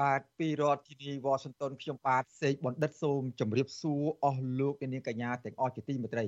[0.00, 6.26] បាទពីរដ្ឋធានីវ៉ាស៊ីនតោនខ្ញុំបាទសេកបណ្ឌិតសូមជម្រាបសួរអស់លោកអ្នកនាងកញ្ញាទាំងអស់ជាទីមេត្រី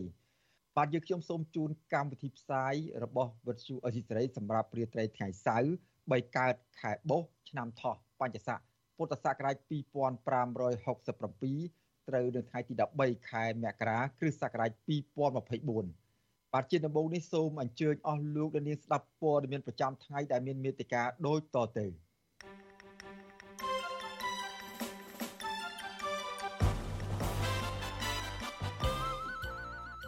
[0.76, 5.70] បាទយើងខ្ញុំសូមជូនកម្មវិធីផ្សាយរបស់វិទ្យុអេស៊ីសេរីសម្រាប់ព្រាត្រីថ្ងៃសៅរ៍
[6.00, 8.58] 3កើតខែបុស្សឆ្នាំថោះបញ្ញស័ក
[8.96, 21.86] ពុទ្ធសករាជ2567ត្រូវនៅថ្ងៃទី13ខែមករាគ្រិស្តសករាជ2024បាទជាដំបូងនេះសូមអញ្ជើញអស់លោកអ្នកនាងស្ដាប់ព័ត៌មានប្រចាំថ្ងៃដែលមានមេត្តាដូចតទៅ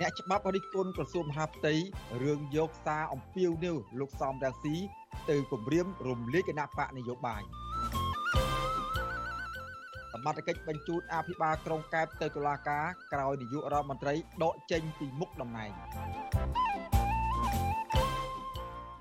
[0.02, 1.74] អ្នកច្បាប់រិះគន់ក្រសួងមហាផ្ទៃ
[2.22, 4.76] រឿងយកសារអំពាវនាវលោកសំរងស៊ី
[5.30, 7.42] ទៅគម្រាមរំលាយគណៈបកនយោបាយ
[10.12, 15.70] សមត្ថកិច្ចបញ្ជូនអភិបាលក្រុងកែបទៅតុលាការក្រោយនាយករដ្ឋមន្ត្រីដកចេញពីមុខតំណែង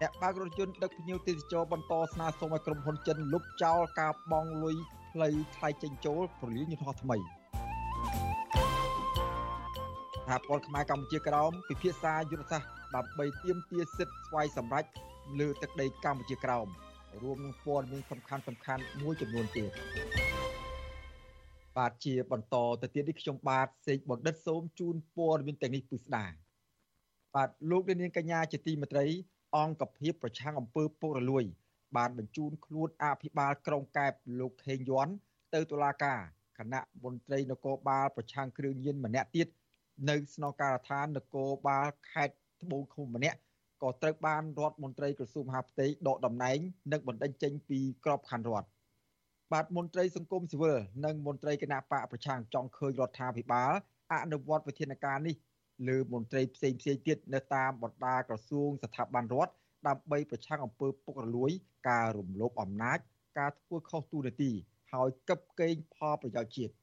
[0.02, 4.76] អ្នកបើករថយន្តដឹកភ្ញៀវទេសចរបន្តស្នើសុំឲ្យក្រុមហ៊ុនចិនលុបចោលការបង់លុយ
[5.12, 7.41] ផ្លូវថ្លៃចេញចូលប្រលានយន្តហោះថ្មី
[10.32, 14.86] ថាពលខ្មែរកម្ពុជាក្រោមពិភាក្សាយុទ្ធសាស្ត្រដើម្បីទាមទារសិទ្ធិស្វ័យសម្រេច
[15.40, 16.68] លើទឹកដីកម្ពុជាក្រោម
[17.22, 19.70] រួមនឹងព័ត៌មានសំខាន់សំខាន់មួយចំនួនទៀត
[21.78, 26.26] បាទជាបន្តទៅទៀតនេះខ្ញុំបាទសេកបណ្ឌិតសូមជូនព័ត៌មានទាំងនេះពិស្ដា
[27.36, 29.06] បាទលោកនាងកញ្ញាជាទីមេត្រី
[29.58, 31.44] អង្គភាពប្រឆាំងអំពើពុករលួយ
[31.98, 35.12] បានបញ្ជូនខ្លួនអភិបាលក្រុងកែបលោកខេងយន់
[35.54, 36.20] ទៅតុលាការ
[36.58, 39.48] គណៈមន្ត្រីនគរបាលប្រឆាំងគ្រឿងញៀនម្នាក់ទៀត
[40.10, 43.40] នៅស្នងការដ្ឋាននគរបាលខេត្តត្បូងឃ្មុំម្នាក់
[43.82, 46.58] ក៏ត្រូវបានរដ្ឋមន្ត្រីក្រសួងមហាផ្ទៃដកតំណែង
[46.92, 48.70] និងបណ្តេញចេញពីក្របខ័ណ្ឌរដ្ឋ
[49.54, 53.72] បាទមន្ត្រីសង្គមស៊ីវិលនិងមន្ត្រីគណៈបកប្រឆាំងចង់ឃើញរដ្ឋាភិបាល
[54.14, 55.36] អនុវត្តវិធានការនេះ
[55.88, 59.54] លើមន្ត្រីផ្សេងផ្សេងទៀតនៅតាមបណ្ដាក្រសួងស្ថាប័នរដ្ឋ
[59.88, 61.52] ដើម្បីប្រឆាំងអំពើពុករលួយ
[61.90, 63.00] ការរំលោភអំណាច
[63.40, 64.52] ការធ្វើខុសទូនាទី
[64.94, 66.74] ហើយកឹបកេងផលប្រយោជន៍ជាតិ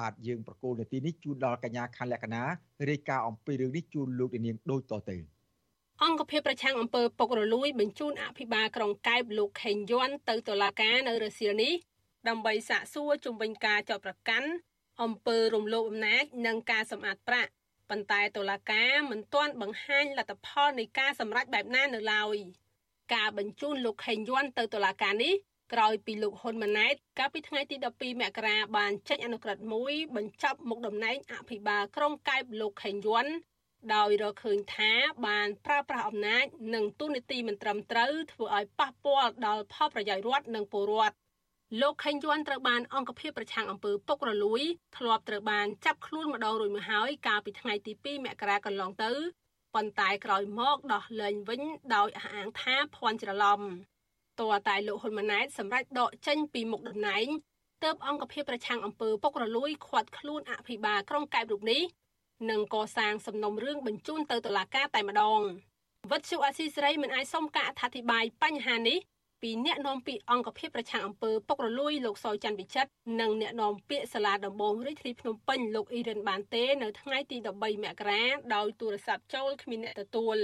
[0.00, 2.42] បាទយើងប្រកូលនាទីនេះជូនដល់កញ្ញាខណ្ឌលក្ខណា
[2.90, 5.16] រាយការណ៍អំពីរឿងនេះជូនលោកនាងដូចតទៅ
[6.02, 11.72] អង្គភាពប្រឆាំងអំពើពុករលួយបញ្ជូនអភិបាលក្រុងកែបលោកខេងយន់ទៅតុលាការនៅរសៀលនេះ
[12.28, 14.48] ដើម្បីសាកសួរជំវិញការចោទប្រកាន់
[15.02, 17.50] អំពើរំលោភអំណាចនិងការសម្អាតប្រាក់
[17.90, 22.36] ប៉ុន្តែតុលាការមិនទាន់បង្ហាញលទ្ធផលនៃការសម្រេចបែបណានៅឡើយ
[23.14, 25.34] ការបញ្ជូនលោកខេងយន់ទៅតុលាការនេះ
[25.72, 33.30] ក្រោយពីលោកហ៊ុនម៉ាណែតកាលពីថ្ងៃទី12មករាបានចេញអនុក្រឹត្យមួយបញ្ចប់មុខតំណែងអភិបាលក្រុងកែបលោកខេងយន់
[33.94, 34.92] ដោយរកឃើញថា
[35.26, 36.44] បានប្រើប្រាស់អំណាច
[36.74, 41.16] និងទូនីតិមិនត្រឹមត្រូវធ្វើឲ្យប៉ះពាល់ដល់ផលប្រយោជន៍រដ្ឋនិងពលរដ្ឋ
[41.80, 44.62] លោកខេងយន់ត្រូវបានអង្គភាពប្រឆាំងអំពើពុករលួយ
[44.96, 49.12] ធ្លាប់ត្រូវបានចាប់ខ្លួនម្ដងរួចមកហើយកាលពីថ្ងៃទី2មករាកន្លងទៅ
[49.74, 51.62] ប៉ុន្តែក្រោយមកដោះលែងវិញ
[51.94, 53.60] ដោយអះអាងថាភ័ន្តច្រឡំ
[54.40, 57.26] តើតែលោកហ៊ុនម៉ាណែតសម្រេចដកចេញពីមុខតំណែង
[57.84, 61.82] ទើបអង្គភាពប្រឆាំងអំពើពុករលួយខាត់ខ្លួនអភិបាលក្រុងកែបរូបនេះ
[62.50, 65.40] និងកសាងសំណុំរឿងបញ្ជូនទៅតុលាការតែម្ដង
[66.10, 68.98] វត្តជអាស៊ីសេរីមិនអាចសុំការអធិប្បាយបញ្ហានេះ
[69.42, 72.90] ពីអ្នកនាំពាក្យអង្គភាពប្រឆាំងអំពើពុករលួយលោកសយច័ន្ទវិចិត្រ
[73.20, 78.22] និងអ្នកនាំពាក្យសាលាដំបងរាជធានីភ្នំពេញលោកអ៊ីរិនបានទេ នៅថ្ងៃទី13មករា
[78.54, 80.38] ដោយទូរស័ព្ទចូលគ្មានអ្នកទទួល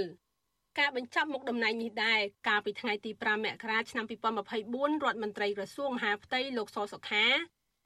[0.79, 7.25] ការបញ្ចប់មុខតំណែងនេះដែរកាលពីថ្ងៃទី5មករាឆ្នាំ2024រដ្ឋមន្ត្រីក្រសួងមហាផ្ទៃលោកសសុខា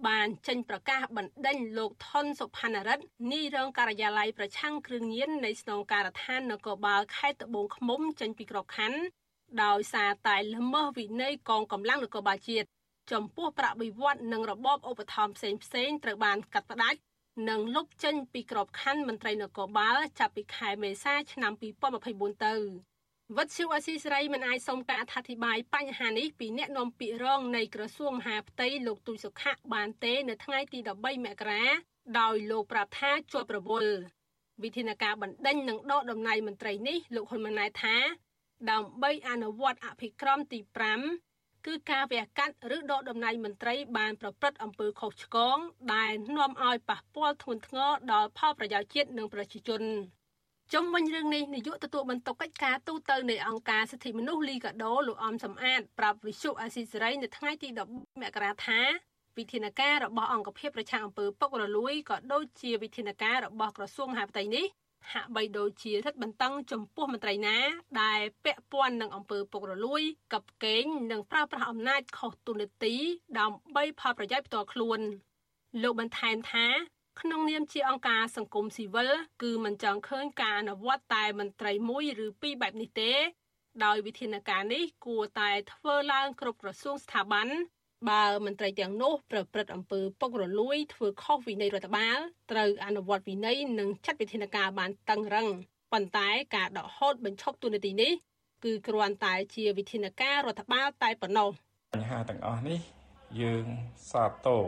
[0.09, 9.01] បានចេញប្រកាសបណ្ដេញលោកថនសុផានរិទ្ធនាយរងការិយាល័យប្រឆាំងគ្រឿងញៀននៃស្នងការដ្ឋាននគរបាលខេត្តត្បូងឃ្មុំចេញពីក្របខ័ណ្ឌ
[9.65, 12.69] ដោយសារតែល្មើសវិន័យកងកម្លាំងនគរបាលជាតិ
[13.13, 16.99] ចំពោះប្រាក់បៀវត្សនិងរបបឧបត្ថម្ភផ្សេងផ្សេងត្រូវបានកាត់ផ្តាច់
[17.49, 21.53] និងលុបចេញពីក្របខ័ណ្ឌមន្ត្រីនគរបាលចាប់ពីខែមេសាឆ្នាំ
[21.99, 22.55] 2024ទៅ
[23.37, 31.65] វត្តជូអាស៊ីសេរីមិនអាចសុំការអធិប្បាយបញ្ហានេះពីអ្នកនាំពាក្យរងនៃក្រសួងមហាផ្ទៃលោកទូចសុខៈបានទេនៅថ្ងៃទី13មករា
[32.21, 33.95] ដោយលោកប្រាប់ថាជាប់រវល់
[34.63, 37.97] វិធានការបណ្ដេញនិងដកតំណែងមន្ត្រីនេះលោកហ៊ុនម៉ាណែតថា
[38.71, 41.30] ដើម្បីអនុវត្តអភិក្រមទី5
[41.67, 45.59] គឺការវះកាត់ឬដកតំណែងមន្ត្រីបានប្រព្រឹត្តអំពើខុសឆ្គង
[45.95, 49.83] ដែលនាំឲ្យប៉ះពាល់ធ្ងន់ធ្ងរដល់ផលប្រយោជន៍ជាតិនិងប្រជាជន
[50.73, 58.81] ជុំវិញរឿងនេះនាយកទទួលបន្ទុកកិច្ចការទូតនៃអង្គការសិទ្ធិមនុស្សលីកាដូលោកអំសំអាតប្រាប់វិសុអាស៊ីសេរីនៅថ្ងៃទី10មករាថា
[59.39, 64.67] វិធានការរបស់អង្គភាពប្រឆាំងអំពើពុករលួយក៏ដូចជាវិធានការរបស់ក្រសួងមហាផ្ទៃនេះ
[65.13, 67.57] ហាក់បីដូចជារឹតបន្តឹងចំពោះមន្ត្រីណា
[68.03, 70.03] ដែលពាក់ព័ន្ធនឹងអំពើពុករលួយ
[70.33, 72.95] កັບកេងនិងប្រើប្រាស់អំណាចខុសទូនាទី
[73.39, 75.01] ដើម្បីផលប្រយោជន៍ផ្ទាល់ខ្លួន
[75.83, 76.67] លោកបន្ថែមថា
[77.21, 79.11] ក្នុងនាមជាអង្គការសង្គមស៊ីវិល
[79.43, 83.13] គឺមិនចង់ឃើញការអនុវត្តតែមន្ត្រីមួយឬពីរបែបនេះទេ
[83.85, 87.49] ដោយវិធានការនេះគួរតែធ្វើឡើងគ្រប់ក្រសួងស្ថាប័ន
[88.09, 92.19] បើមន្ត្រីទាំងនោះប្រព្រឹត្តអំពើពុករលួយធ្វើខុសវិន័យរដ្ឋបាល
[92.51, 95.49] ត្រូវអនុវត្តវិន័យនិងចាត់វិធានការបានតឹងរឹង
[95.93, 98.13] ប៉ុន្តែការដកហូតបញ្ឈប់ទូនាទីនេះ
[98.65, 101.49] គឺគ្រាន់តែជាវិធានការរដ្ឋបាលតែប៉ុណ្ណោះ
[101.95, 102.79] បញ្ហាទាំងអស់នេះ
[103.41, 103.67] យើង
[104.11, 104.65] សាទរ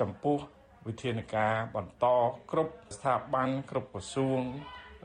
[0.00, 0.38] ចំពោះ
[0.86, 2.06] វិធានការបន្ត
[2.50, 4.40] គ្រប់ស្ថាប័នគ្រប់ក្រសួង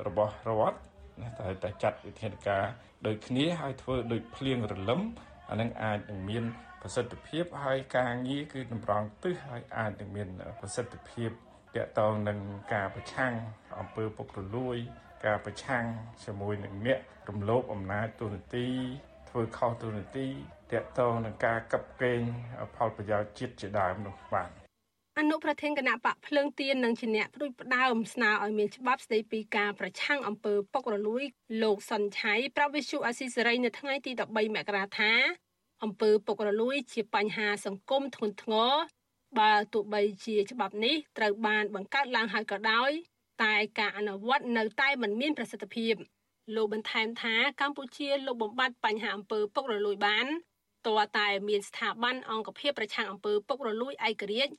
[0.07, 0.77] របស់រដ្ឋ
[1.21, 2.65] ណាតែតែចាត់វិធានការ
[3.05, 5.01] ដូចគ្នាហើយធ្វើដូចភ្លៀងរលឹម
[5.49, 6.43] អានឹងអាចនឹងមាន
[6.87, 10.27] ប្រសិទ្ធភាពហើយការងារគឺតម្រង់ទិសហើយអាចនឹងមាន
[10.59, 12.39] ប្រសិទ្ធភាពតកតងនឹង
[12.73, 13.33] ការប្រឆាំង
[13.79, 14.77] អំពើពុករលួយ
[15.25, 15.83] ការប្រឆាំង
[16.23, 16.99] ជាមួយនឹងអ្នក
[17.29, 18.67] រំលោភអំណាចទូនាទី
[19.29, 20.27] ធ្វើខុសទូនាទី
[20.71, 22.21] តកតងនឹងការកັບកេង
[22.75, 24.49] ផលប្រយោជន៍ជាតិជាដើមនោះបាទ
[25.19, 31.23] អនុប្រធានគណៈបកភ្លើងទៀននិងជាអ្នកព្រួយផ្ដើមស្នើឲ្យមានច្បាប់ស្តីពីការប្រឆាំងអំពើពុករលួយ
[31.63, 35.44] លោកសុនឆៃប្រាប់វិសុអាស៊ីសេរីនៅថ្ងៃទី13មករាថា
[35.83, 38.71] អំពើពុករលួយជាបញ្ហាសង្គមធ្ងន់ធ្ងរ
[39.39, 42.91] បើទោះបីជាច្បាប់នេះត្រូវបានបង្កើតឡើងហើយក៏ដោយ
[43.43, 45.93] តែការអនុវត្តនៅតែមិនមានប្រសិទ្ធភាព
[46.55, 50.25] លោកបន្ថែមថាកម្ពុជាលោកបំបត្តិបញ្ហាអំពើពុករលួយបាន
[50.87, 54.53] តើតែមានស្ថាប័នអង្គភាពប្រឆាំងអំពើពុករលួយឯករាជ្យ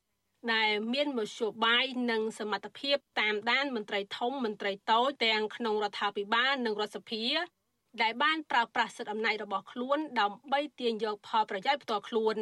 [0.52, 7.24] ដែលមានមធ្យោបាយនិងសមត្ថភាពតាមដានមន្ត្រីធំមន្ត្រីតូចទាំងក្នុងរដ្ឋាភិបាលនិងរដ្ឋសភា
[8.02, 12.36] ដែលបានប្រើប្រាស់សិទ្ធិអំណាចរបស់ខ្លួនដើម្បីទាញយកផលប្រយោជន៍ផ្ទាល់ខ្លួន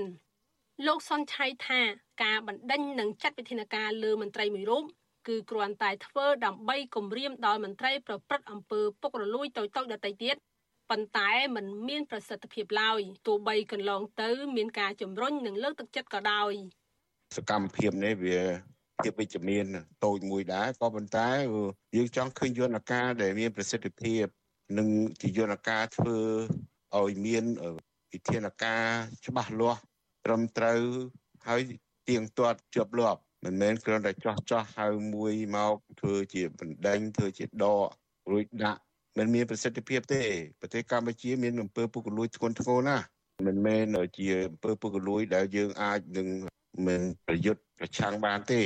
[0.87, 1.81] លោកសុនឆៃថា
[2.25, 4.85] ការបណ្ដេញនិងចាត់វិធានការលើមន្ត្រីមួយរូប
[5.29, 10.37] គឺគ្រាន់តែធ្វើដើម្បីគំរាមដល់មន្ត្រីប្រព្រឹត្តអំពើពុករលួយតូចៗដទៃទៀត
[10.91, 16.55] ប៉ុន្តែมันមានប្រសិទ្ធភាពឡើយទោះបីកន្លងទៅ មានការជំរុញនិងលើកទឹកចិត្តក៏ដោយ។
[17.37, 18.41] សកម្មភាពនេះវា
[19.03, 19.65] ភាពវិជ្ជមាន
[20.05, 21.29] តូចមួយដែរក៏ប៉ុន្តែ
[21.97, 24.25] យើងចង់ឃើញយន្តការដែលមានប្រសិទ្ធភាព
[24.79, 24.89] និង
[25.21, 26.19] ជាយន្តការធ្វើ
[26.97, 27.45] ឲ្យមាន
[28.13, 28.85] វិធានការ
[29.27, 29.81] ច្បាស់លាស់
[30.25, 30.81] ត្រឹមត្រូវ
[31.49, 31.61] ហើយ
[32.09, 37.89] ទៀងទាត់ជាប់លាប់មិនមែនគ្រាន់តែចោះចោះហៅមួយមកធ្វើជាបណ្ដេញធ្វើជាដក
[38.31, 38.81] រួចដាក់
[39.19, 40.23] មិនមានប្រសិទ្ធភាពទេ
[40.61, 43.05] ប្រទេសកម្ពុជាមានអំពើពុករលួយធ្ងន់ធ្ងរណាស់
[43.47, 46.29] មិនមែនជាអំពើពុករលួយដែលយើងអាចនឹង
[46.87, 48.63] មិនប្រយុទ្ធប្រឆាំងបានទេ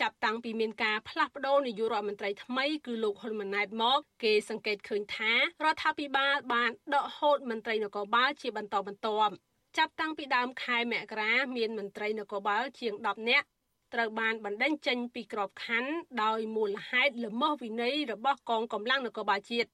[0.00, 9.32] ចាប់តាំងពីមានការផ្លាស់ប្តូរនាយករដ្ឋមន្ត្រីថ្មីគឺលោកហ៊ុនម៉ាណែតមកគេសង្កេតឃើញថារដ្ឋាភិបាលបានដកហូតមន្ត្រីនគរបាលជាបន្តបន្ទាប់
[9.78, 13.46] ចាប់តាំងពីដើមខែមករាមានមន្ត្រីនគរបាលជាង10នាក់
[13.94, 15.92] ត្រូវបានបណ្តេញចេញពីក្របខ័ណ្ឌ
[16.22, 19.68] ដោយមូលហេតុល្មើសវិន័យរបស់កងកម្លាំងនគរបាលជាតិ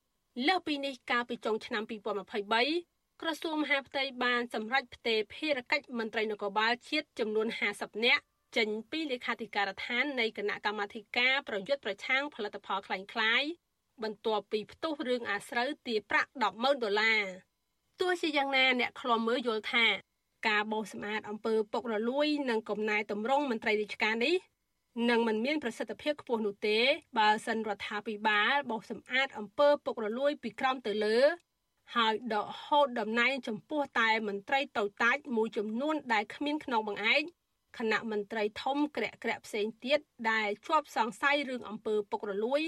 [0.46, 1.82] លើសពីនេះកាលពីចុងឆ្នាំ
[2.46, 7.46] 2023ក្រសួងមហាផ្ទៃបានសម្រេចផ្ទេរភារកិច្ចមន្ត្រីនគរបាលជាតិចំនួន
[7.76, 8.22] 50នាក់
[8.57, 13.50] ចេញពីលេខាធិការដ្ឋាននៃគណៈកម្មាធិការប្រយុទ្ធប្រឆាំងផលិតផលคล้ายៗ
[14.03, 17.23] បន្ទាប់ពីផ្ទុះរឿងអាស្រូវទារប្រាក់100000ដុល្លារ
[17.99, 19.85] ទោះជាយ៉ាងណាអ្នកខ្លំមើលយល់ថា
[20.47, 24.35] ការបោសសម្អាតអំពើពុករលួយនិងកំណែតម្រង់មន្ត្រីរាជការនេះ
[25.09, 26.80] នឹងមិនមានប្រសិទ្ធភាពខ្ពស់នោះទេ
[27.19, 31.18] បើសិនរដ្ឋាភិបាលបោសសម្អាតអំពើពុករលួយពីក្រោមទៅលើ
[31.95, 37.23] ហើយដកហូតតំណែងចំពោះតែមន្ត្រីតូចតាចមួយចំនួនដែលគ្មានក្នុងបង្អែក
[37.78, 42.62] គណៈមន្ត្រីធំក្រាក់ក្រាក់ផ្សេងទៀតដែលជាប់សង្ស័យរឿងអំពើពុករលួយ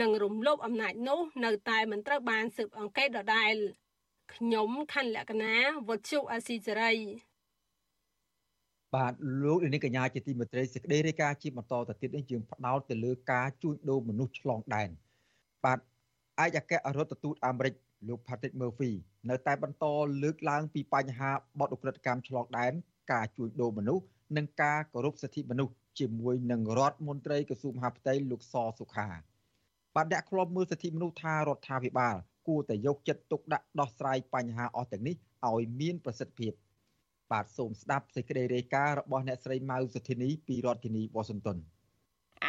[0.00, 3.54] និងរំលោភអំណាចនោះ នៅតែមិនត្រូវបានស៊ើបអង្កេតដដែល
[4.34, 5.54] ខ្ញុំខណ្ឌលក្ខណា
[5.88, 6.94] វុទ្ធុអាស៊ីសេរី
[8.94, 14.88] បាទលោកនាងកញ្ញាជាទីមេត្រីសេចក្តីរាយការណ៍ជាបន្តទៅទៀតនេះយើងផ្ដោតទៅលើការជួញដូរមនុស្សឆ្លងដែន
[15.64, 15.78] បាទ
[16.44, 17.74] ឯកអគ្គរដ្ឋទូតអាមេរិក
[18.08, 18.92] លោក Patrick Murphy
[19.30, 19.84] នៅតែបន្ត
[20.22, 21.30] លើកឡើងពីបញ្ហា
[21.60, 22.72] បទឧក្រិដ្ឋកម្មឆ្លងដែន
[23.12, 24.04] ការជួញដូរមនុស្ស
[24.36, 29.08] និងការគោរពសិទ្ធិមនុស្សជាមួយនឹងរដ្ឋមន្ត្រីក្រសួងមហាផ្ទៃលោកសសុខា
[29.94, 32.16] បាទអ្នកខ្លំមើលសិទ្ធិមនុស្សថារដ្ឋាភិបាល
[32.48, 35.16] គួរតែយកចិត្តទុកដាក់ដោះស្រាយបញ្ហាអស់ទាំងនេះ
[35.48, 36.52] ឲ្យមានប្រសិទ្ធភាព
[37.32, 41.58] បាទសូមស្ដាប់សេចក្តីរាយការណ៍របស់អ្នកស្រីម៉ៅសុធីនីពីរដ្ឋធានីវ៉ាស៊ីនតោន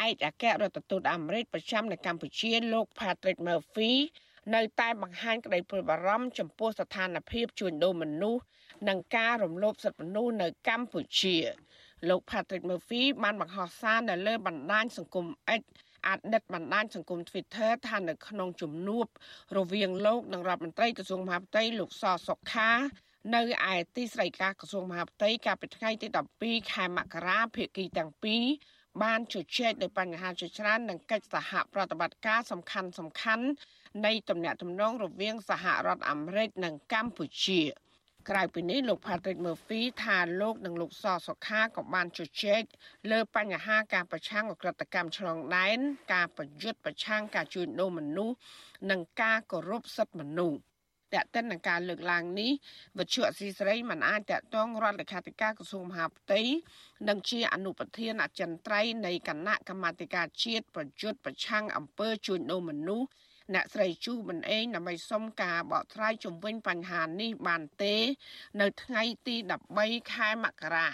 [0.05, 3.93] ឯកអគ្គរដ្ឋទូតអាមេរិកប្រចាំនៅកម្ពុជាលោក Patrick Murphy
[4.55, 8.43] នៅតែបង្ហាញក្តីព្រួយបារម្ភចំពោះស្ថានភាពជួញដូរមនុស្ស
[8.87, 11.35] និងការរំលោភសិទ្ធិមនុស្សនៅកម្ពុជា
[12.09, 15.25] លោក Patrick Murphy បានបង្ហោះសារនៅលើបណ្ដាញសង្គម
[15.59, 15.61] X
[16.07, 19.05] អតីតបណ្ដាញសង្គម Twitter ថានៅក្នុងជំនួប
[19.57, 22.71] រវាងលោកនិងរដ្ឋមន្ត្រីក្រសួងមហាផ្ទៃលោកសសុខា
[23.35, 23.41] នៅ
[23.73, 26.07] ឯទីស្តីការក្រសួងមហាផ្ទៃកាលពីថ្ងៃទី
[26.39, 28.43] 12ខែមករាភាគីទាំងពីរ
[29.03, 33.45] បានជជែកលើបញ្ហាជាច្រើននិងកិច្ចសហប្រតិបត្តិការសំខាន់សំខាន់
[34.05, 37.61] នៃទំនាក់ទំនងរវាងសហរដ្ឋអាមេរិកនិងកម្ពុជា
[38.29, 42.61] ក្រៅពីនេះលោក Patrick Murphy ថាលោកនិងលោកសសុខាក៏បានជជែក
[43.11, 45.79] លើបញ្ហាការប្រឆាំងអក្រិតកម្មឆ្លងដែន
[46.13, 48.35] ការប្រយុទ្ធប្រឆាំងការជួញដូរមនុស្ស
[48.91, 50.59] និងការគោរពសិទ្ធិមនុស្ស
[51.13, 52.51] តេតិននឹងការលើកឡើងនេះ
[52.99, 56.41] វិទ្យុអសីស្រីមិនអាចតតងរដ្ឋលេខាធិការក្រសួងមហាផ្ទៃ
[57.09, 63.07] និងជាអនុប្រធានអចិន្ត្រៃយ៍នៃគណៈកម្មាធិការជាតិប្រយុទ្ធប្រឆាំងអំពើជួញដូរមនុស្ស
[63.53, 67.95] អ្នកស្រីជូប៊ុនអេងដើម្បីសុំការបកស្រាយជំវិញបញ្ហានេះបានទេ
[68.61, 69.35] នៅថ្ងៃទី
[69.73, 70.87] 13ខែមករា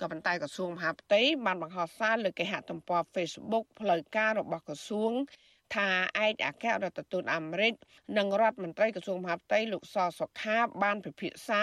[0.00, 5.12] ក៏ប៉ុន្តែក្រសួងមហាផ្ទៃបានបង្ហោះសារលើគេហទំព័រ Facebook ផ្លូវការរបស់ក្រសួង
[5.74, 5.88] ថា
[6.26, 7.74] ឯកអគ្គរដ្ឋទូតអាមេរិក
[8.18, 11.62] និងរដ្ឋមន្ត្រីក្រសួងមហាផ្ទៃលោកសសុខាបានពិភាក្សា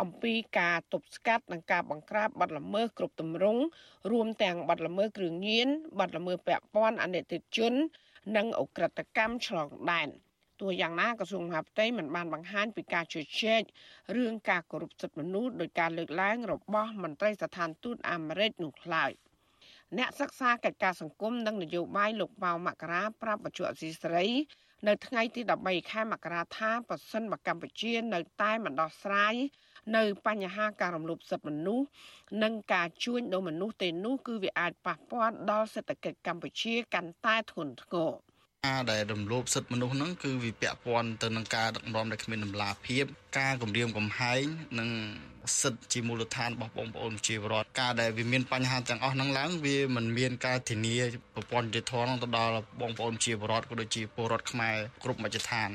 [0.00, 3.62] អំពីការទប់ស្កាត់និងការបង្ក្រាបបទល្មើសគ្រប់ទម្រង់
[4.12, 5.68] រួមទាំងបទល្មើសគ្រឿងញៀន
[6.00, 7.74] បទល្មើសពាក់ព័ន្ធអនិច្ចជន
[8.36, 10.08] និងអ ுக ្រិតកម្មឆ្លងដែន
[10.60, 13.62] ទោះយ៉ាងណាក្រសួងមហាផ្ទៃមិនបានបង្ហាញពីការជជែក
[14.16, 19.12] រឿងការគោរពសិទ្ធិមនុស្សដោយការលើកឡើងរបស់មន្ត្រីស្ថានទូតអាមេរិកនោះឡើយ
[19.98, 24.26] អ្នកសិក្សាកិច្ចការសង្គមនិងនយោបាយលោកប៉ៅមករាប្រាប់បច្ចុប្បន្នស៊ីស្រី
[24.88, 29.34] នៅថ្ងៃទី13ខែមករាថាប្រសិនបើកម្ពុជានៅតែមិនដោះស្រាយ
[29.96, 31.86] នៅបញ្ហាការរំលោភសិទ្ធិមនុស្ស
[32.42, 38.10] និងការជួញដូរមនុស្សទេនោះគឺវាអាចប៉ះពាល់ដល់សេដ្ឋកិច្ចកម្ពុជាកាន់តែធ្ងន់ធ្ងរ
[38.68, 43.04] ការដែលរំលោភសិទ្ធិមនុស្សហ្នឹងគឺវាពាក់ព័ន្ធទៅនឹងការដឹកនាំដែលគ្មានតម្លាភាព
[43.38, 44.42] ការគំរាមកំហែង
[44.78, 44.88] និង
[45.60, 50.96] សិទ្ធិជាមូលដ្ឋានរបស់បងប្អូនប្រជាពលរដ្ឋការដែលវាមានបញ្ហាទាំងអស់ហ្នឹងឡើងវាមិនមានការធានា
[51.34, 55.70] ប្រព័ន្ធយុតិធម៌ទៅដល់បងប្អូនប្រជាពលរដ្ឋក៏ដូចជាពលរដ្ឋខ្មែរគ្រប់មជ្ឈដ្ឋាន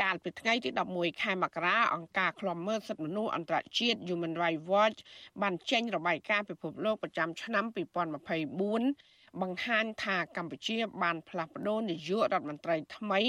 [0.00, 4.98] កាលពីថ្ងៃទី11ខែមករាអង្គការឃ្លាំមើលសិទ្ធិមនុស្សអន្តរជាតិ Human Rights Watch
[5.42, 13.20] បានចេញរបាយការណ៍ពិភពលោកប្រចាំឆ្នាំ2024បង្ហាញថាកម្ពុជាបានផ្លាស់ប្តូរនាយករដ្ឋមន្ត្រីថ្មី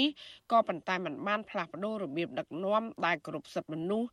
[0.52, 4.08] ក៏ប៉ុន្តែมันបានផ្លាស់ប្តូររបៀបដឹកនាំដែលគោរពសិទ្ធិមនុស្ស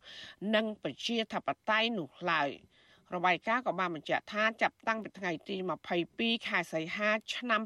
[0.54, 2.50] និងប្រជាធិបតេយ្យនោះឡើយ
[3.14, 5.56] របាយការណ៍ក៏បានបញ្ជាក់ថាចាប់តាំងពីថ្ងៃទី
[6.02, 7.60] 22ខែសីហាឆ្នាំ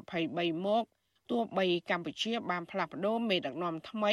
[0.00, 0.84] 2023មក
[1.30, 4.12] ទោះបីកម្ពុជាបានផ្លាស់ប្ដូរមេដឹកនាំថ្មី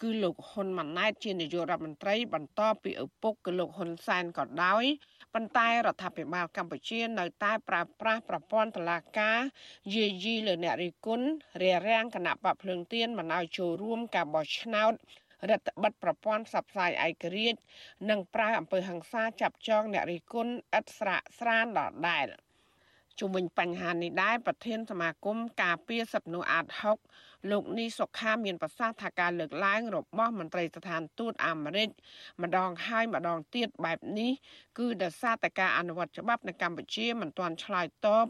[0.00, 4.84] គឺលោកហ៊ុនម៉ាណែតជានាយករដ្ឋមន្ត្រី បន្តពីឪពុកគឺលោកហ៊ុនសែនក៏ដោយ
[5.34, 9.38] ប៉ុន្តែរដ្ឋាភិបាលកម្ពុជានៅតែប្រើប្រាស់ប្រព័ន្ធតុលាការ
[9.94, 11.26] យាយីលើអ្នករិះគន់
[11.62, 14.92] រារាំងគណៈបកភ្លើងទៀនមិនឲ្យចូលរួមការបោះឆ្នោត
[15.50, 17.60] រដ្ឋបិទប្រព័ន្ធផ្សព្វផ្សាយឯករាជ្យ
[18.10, 22.28] និងប្រើអំពើហិង្សាចាប់ចងអ្នករិះគន់ឥតស្រាកស្រានដដែល។
[23.20, 26.66] ជុំវិញបញ្ហានេះដែរប្រធានសមាគមការពារសិទ្ធិមនុស្សអាត
[27.08, 31.88] 6លោកនីសុខាមានប្រសាសន៍ថាការលើកឡើងរបស់មន្ត្រីស្ថានទូតអាមេរិក
[32.42, 34.32] ម្ដងហើយម្ដងទៀតបែបនេះ
[34.78, 38.26] គឺដោយសារតែការអនុវត្តច្បាប់នៅកម្ពុជាមិនទាន់ឆ្លើយតប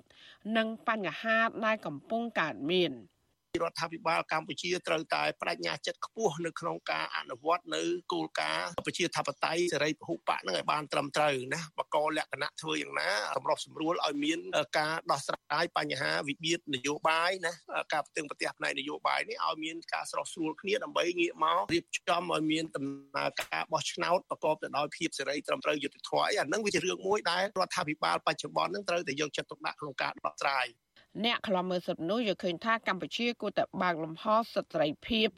[0.57, 2.92] នឹងបញ្ហាដែលកំពុងកើតមាន។
[3.62, 14.38] រដ្ឋាភិបាលកម្ពុជាត្រូវតែបដិញ្ញាចិត្តខ្ពស់នៅក្នុងការអនុវត្តនៅគោលការណ៍ប្រជាធិបតេយ្យសេរីពហុបកនឹងឲ្យបានត្រឹមត្រូវណាបកលក្ខណៈធ្វើយ៉ាងណាសម្របសម្រួលឲ្យមាន
[14.78, 17.52] ការដោះស្រាយបញ្ហាវិបត្តិនយោបាយណា
[17.92, 22.84] ការប្រទឹងប្រទេសផ្នែកនយោបាយនេះឲ្យមានការស្រោះស្រួលគ្នាដើម្បីងាកមករៀបចំឲ្យមានដំ
[23.16, 30.66] ណើរការបោះឆ្នោតប្រកបទៅដោយភាពសេរីត្រឹមត្រូវយុត្តិធម៌អាហ្នឹងវាជារឿងមួយដែលរដ្ឋាភិបាលបច្ចុប្បន្ននឹងត្រូវតែយកចិត្តទុកដាក់ក្នុងការដោះស្រាយ
[31.24, 35.28] អ្នកខ្លំមើលសិទ្ធិមនុស្សយល់ឃើញថាកម្ពុជាគួរតែបើកលំហសិទ្ធិសេរីភាព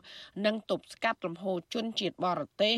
[0.47, 2.75] និងទប់ស្កាត់លំហូរជនជាតិបរទេស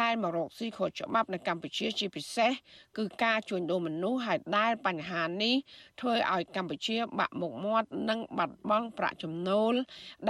[0.00, 2.52] ដែលមករកស៊ីខុសច្បាប់នៅកម្ពុជាជាពិសេស
[2.96, 5.56] គឺការជួញដូរមនុស្សហើយដែលបញ្ហានេះ
[6.00, 9.74] ធ្វើឲ្យកម្ពុជាបាក់មុខមាត់និងបាត់បង់ប្រាក់ចំណូល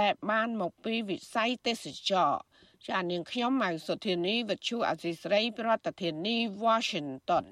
[0.01, 2.31] ដែលបានមកពីវិស័យទេសចរ
[2.89, 7.45] ចានាងខ្ញុំម៉ៅសុធានីវិទ្យុអសីស្រីប្រធានាធិបតី Washington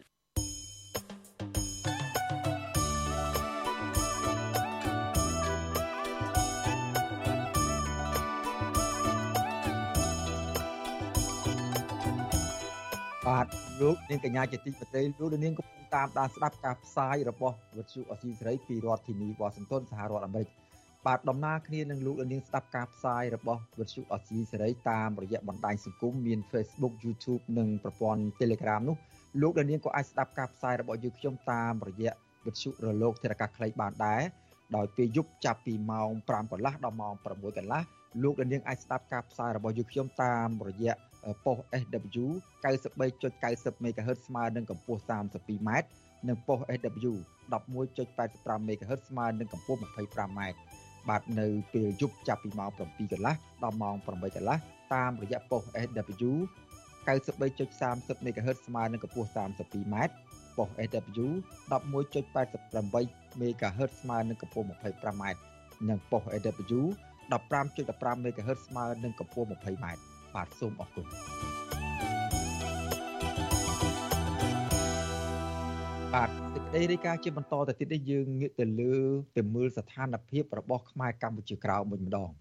[13.27, 13.47] បាទ
[13.81, 20.49] លោកនាងកញ្ញាជាទីប្រតិលោកនាងកំពុងតាមដានស្ដាប់ការផ្សាយរបស់វិទ្យុអសីសេរីពីរដ្ឋធានីវ៉ាស៊ីនតោនសហរដ្ឋអាមេរិក
[21.05, 28.97] បាទដំណើរគ្នានឹងលោកនាងស្ដាប់ការផ្សាយរបស់វិទ្យុអសីសេរីតាមរយៈបណ្ដាញសង្គមមាន Facebook YouTube និងប្រព័ន្ធ Telegram នោះ
[29.41, 32.11] លោកនាងក៏អាចស្ដាប់ការផ្សាយរបស់យើងខ្ញុំតាមរយៈ
[32.45, 34.21] វិទ្យុរលកធារកាសខ្លីបានដែរ
[34.75, 37.83] ដោយពេលយប់ចាប់ពីម៉ោង5កន្លះដល់ម៉ោង6កន្លះ
[38.23, 40.93] លោកនាងអាចស្ដាប់ការផ្សាយរបស់យើងខ្ញុំតាមរយៈ
[41.45, 42.25] ប៉ុស SW
[42.63, 45.69] 93.90 MHz ស្មើនឹងកម្ពស់ 32m
[46.27, 47.13] និងប៉ុស SW
[47.51, 50.39] 11.85 MHz ស្មើនឹងកម្ពស់ 25m
[51.09, 52.79] បាទនៅពេលយប់ចាប់ពីម៉ោង7
[53.11, 54.57] កន្លះដល់ម៉ោង8កន្លះ
[54.93, 56.31] តាមរយៈប៉ុស SW
[57.07, 59.95] 93.30 MHz ស្មើនឹងកម្ពស់ 32m
[60.57, 61.27] ប៉ុស AW
[61.71, 65.23] 11.88 MHz ស្មើនឹងកម្ពស់ 25m
[65.89, 66.81] និងប៉ុស AW
[67.31, 71.05] 15.15 MHz ស្មើនឹងកម្ពស់ 20m បាទសូមអរគុណ
[76.13, 78.95] បាទសេចក្តីរាយការណ៍ជាបន្តទៅទៀតនេះយើងងាកទៅលើ
[79.37, 82.31] ទៅមើលស្ថានភាពរបស់ខ្មែរកម្ពុជាក្រោមវិញម្ដង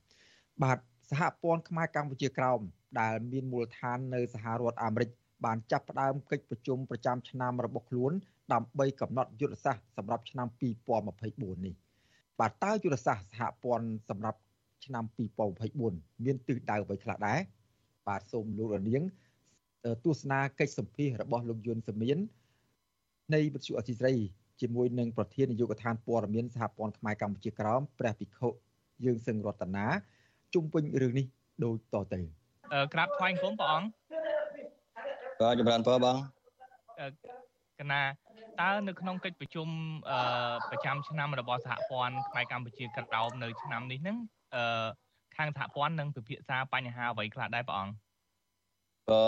[0.62, 0.78] បាទ
[1.10, 2.60] សហព័ន្ធខ្មែរកម្ពុជាក្រោម
[3.00, 5.10] ដែលមានមូលដ្ឋាននៅសហរដ្ឋអាមេរិក
[5.44, 8.12] បានចាប់ផ្ដើមកិច្ចប្រជុំប្រចាំឆ្នាំរបស់ខ្លួន
[8.52, 10.48] ដើម្បីកំណត់យុទ្ធសាស្ត្រសម្រាប់ឆ្នាំ
[11.02, 11.74] 2024នេះ
[12.40, 14.38] បាទតើយុទ្ធសាស្ត្រសហព័ន្ធសម្រាប់
[14.84, 15.04] ឆ្នាំ
[15.64, 17.40] 2024មានទិសដៅអ្វីខ្លះដែរ
[18.08, 19.02] បាទសូមលោករនាង
[20.04, 22.18] ទស្សនាកិច្ចសម្ភាសរបស់លោកយុនសមៀន
[23.34, 24.12] នៃវិទ្យុអសីស្រី
[24.60, 28.48] ជាមួយនឹងប្រធាននាយកដ្ឋានព័ត៌មានសហព័ន្ធខ្មែរកម្ពុជាក្រោមព្រះភិក្ខុ
[29.04, 29.86] យើងសឹងរតនា
[30.54, 31.26] ជុំវិញរឿងនេះ
[31.64, 32.20] ដូចតទៅ
[32.94, 33.88] ក្រាបថ្វាយគុំព្រះអង្គ
[35.40, 36.16] បាទចម្រើនពរបង
[37.80, 38.02] កណា
[38.60, 39.68] តើនៅក្នុងកិច្ចប្រជុំ
[40.70, 44.16] ប្រចាំឆ្នាំរបស់សហព័ន្ធខ្មែរកម្ពុជាក្រោមនៅឆ្នាំនេះហ្នឹង
[45.36, 47.94] ខាងសហព័ន្ធនឹងពិភាក្សាបញ្ហាអ្វីខ្លះដែរព្រះអង្គ
[49.10, 49.24] ក៏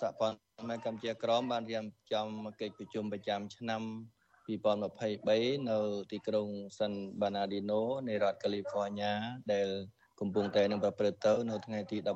[0.00, 2.26] សហព័ន្ធខ្មែរកម្ពុជាក្រមបានរៀបចំ
[2.60, 3.82] កិច្ចប្រជុំប្រចាំឆ្នាំ
[4.50, 5.78] 2023នៅ
[6.12, 9.12] ទីក្រុង San Bernardino នៃរដ្ឋ California
[9.52, 9.68] ដែល
[10.20, 12.08] កំពុងតែនឹងប្រព្រឹត្តទៅនៅថ្ងៃទី12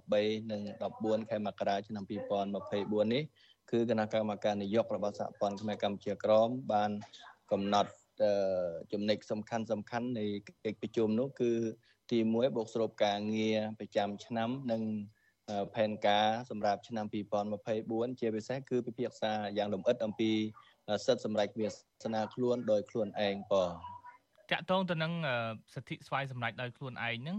[0.00, 0.60] 13និង
[0.96, 3.22] 14ខែមករាឆ្នាំ2024នេះ
[3.70, 6.90] គឺគណៈកម្មការនយោបាយរបស់សហព័ន្ធខ្មែរកម្ពុជាក្រមបាន
[7.52, 7.90] កំណត់
[8.92, 10.24] ចំណុចសំខាន់សំខាន់នៃ
[10.64, 11.50] កិច្ចប្រជុំនោះគឺ
[12.10, 14.82] ទី1បូកសរុបការងារប្រចាំឆ្នាំនិង
[15.74, 17.06] ផែនការសម្រាប់ឆ្នាំ
[17.62, 20.30] 2024ជាពិសេសគឺពិភាក្សាយ៉ាងលម្អិតអំពី
[21.06, 21.68] សិទ្ធិសម្រេចវា
[22.04, 23.72] សនាខ្លួនដោយខ្លួនឯងបង
[24.50, 25.12] តាក់ទងទៅនឹង
[25.74, 27.38] សិទ្ធិស្វ័យសម្រេចដោយខ្លួនឯងហ្នឹង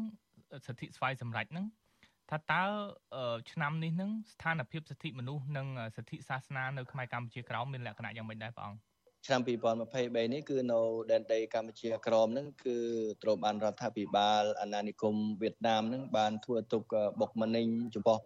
[0.67, 1.65] សិទ្ធិស្វ័យសម្រេចហ្នឹង
[2.31, 2.63] ថាតើ
[3.51, 8.94] ឆ្នាំនេះនឹងស្ថានភាពសិទ្ធិមនុស្សនិងសិទ្ធិសាសនានៅខ្មែរកម្ពុជាក្រោមមានលក្ខណៈយ៉ាងម៉េចដែរបងអង្គ
[9.25, 10.79] ឆ្នាំ2023នេះគឺនៅ
[11.11, 12.77] ដែនដីកម្ពុជាក្រមហ្នឹងគឺ
[13.23, 16.83] ត្រូវបានរដ្ឋាភិបាលអាណានិគមវៀតណាមហ្នឹងបានធ្វើទុក
[17.21, 18.17] បុកម្នេញចំពោះ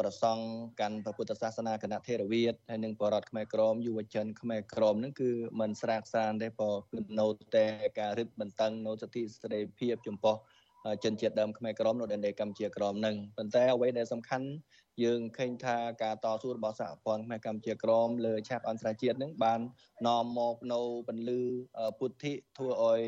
[0.00, 0.44] ប្រសង់
[0.80, 7.66] កាន់ពុទ្ធសាសនាគណៈថេរវាទហើយនិងបរតខ្មែរក្រមយុវជនខ្មែរក្រមហ្នឹងគឺមិនស្រាកសានទេព្រោះគឺនៅតែ
[8.00, 10.34] ការរឹតបន្តឹងនៅសិទ្ធិសេរីភាពចំពោះ
[11.04, 14.48] ជនជាតិដើមខ្មែរក្រមនៅដែនដីកម្ពុជាក្រមហ្នឹងប៉ុន្តែអ្វីដែលសំខាន់
[15.04, 19.60] យើងឃើញថាការតស៊ូរបស់សហព័ន្ធខ្មែរកម្ពុជាក្រមលើឆាកអន្តរជាតិនឹងបាន
[20.06, 21.40] នាំមកនៅពន្លឺ
[21.98, 23.02] ពុទ្ធិធ្វើឲ្យ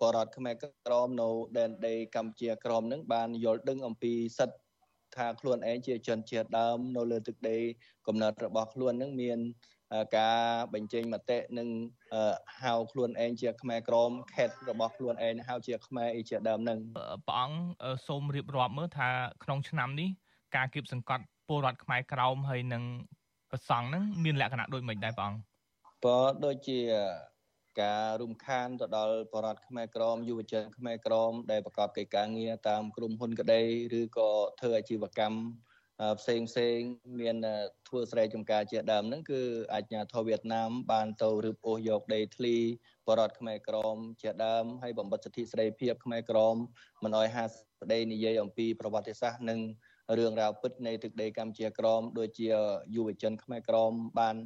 [0.00, 0.54] បរដ្ឋខ្មែរ
[0.86, 4.58] ក្រមនៅដែនដីកម្ពុជាក្រមនឹងបានយល់ដឹងអំពីសិទ្ធិ
[5.16, 7.58] ថាខ្លួនឯងជាជនជាតិដើមនៅលើទឹកដី
[8.06, 9.38] កំណត់របស់ខ្លួននឹងមាន
[10.18, 10.40] ការ
[10.74, 11.68] បញ្ចេញមតិនិង
[12.62, 16.78] ហៅខ្លួនឯងជាខ្មែរក្រមខេតរបស់ខ្លួនឯងហៅជាខ្មែរអីជាដើមនឹង
[17.28, 17.58] ព្រះអង្គ
[18.06, 19.08] សូមរៀបរាប់មើលថា
[19.44, 20.10] ក្នុងឆ្នាំនេះ
[20.56, 22.82] ការគៀបសង្កត់ពលរដ្ឋខ្មែរក្រោមហើយនឹង
[23.50, 25.40] ប្រសង់ហ្នឹងមានលក្ខណៈដូចមិនដែរព្រះអង្គ
[26.04, 26.80] ក៏ដូចជា
[27.82, 33.62] ការរំខានទៅដល់បរដ្ឋខ្មែរក្រមយុវជនខ្មែរក្រមដែលប្រកបកិច្ចការងារតាមក្រុមហ៊ុនក្តី
[34.00, 35.38] ឬក៏ធ្វើអាជីវកម្ម
[36.20, 36.78] ផ្សេងផ្សេង
[37.20, 37.36] មាន
[37.88, 39.42] ធ្វើស្រែចម្ការជាដើមហ្នឹងគឺ
[39.74, 42.56] អាជ្ញាធរវៀតណាមបានទៅរឹបអូសយកដីធ្លី
[43.06, 46.56] បរដ្ឋខ្មែរក្រមជាដើមហើយបំបត្តិសិទ្ធិសេរីភាពខ្មែរក្រម
[47.02, 49.60] មិនអោយហាស្ដីនិយាយអំពីប្រវត្តិសាស្ត្រនិង
[50.18, 52.48] រឿងរ៉ាវពិតនៃទឹកដីកម្ពុជាក្រមដូចជា
[52.94, 54.36] យុវជនខ្មែរក្រមបាន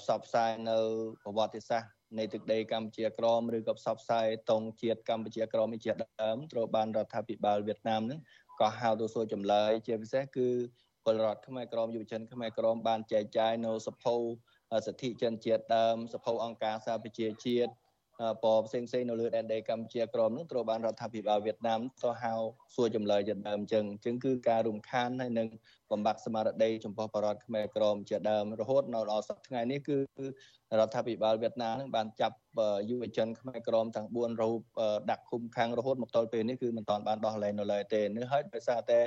[0.00, 0.78] ផ្សព្វផ្សាយនៅ
[1.22, 5.92] ប្រវត្តិសាស្ត្រនៃទឹកដីកម្ពុជាក្រមឬក៏ផ្សព្វផ្សាយតងជាតិកម្ពុជាក្រមជា
[6.22, 8.20] ដើមត្រូវបានរដ្ឋាភិបាលវៀតណាមហ្នឹង
[8.60, 10.48] ក៏ហៅទៅសួរចម្លើយជាពិសេសគឺ
[11.04, 14.16] ពលរដ្ឋខ្មែរក្រមយុវជនខ្មែរក្រមបានចែកចាយនៅសភៅ
[14.86, 17.72] សិទ្ធិជនជាតិដើមសភៅអង្គការសហប្រជាជាតិ
[18.42, 22.32] ពណ៌ផ្សេងផ្សេងនៅលើដែនដីកម្ពុជាក្រមនោះត្រូវបានរដ្ឋាភិបាលវៀតណាមទៅហៅ
[22.74, 25.48] សួរចម្លើយជាដើមអញ្ចឹងអញ្ចឹងគឺការរំខានហើយនឹង
[25.92, 29.96] បំបាក់ស្មារតីចំពោះបរតខ្មែរក្រមជាដើមរហូតនៅដល់សប្តាហ៍ថ្ងៃនេះគឺ
[30.78, 32.36] រដ្ឋាភិបាលវៀតណាមនឹងបានចាប់
[32.90, 34.60] យុវជនខ្មែរក្រមទាំង4រូប
[35.10, 39.00] ដាក់ឃុំឃាំងរហូតមកដល់ពេលនេះគឺមិនទាន់បានដោះលែងនៅឡើយទេនេះហើយដោយសារតែ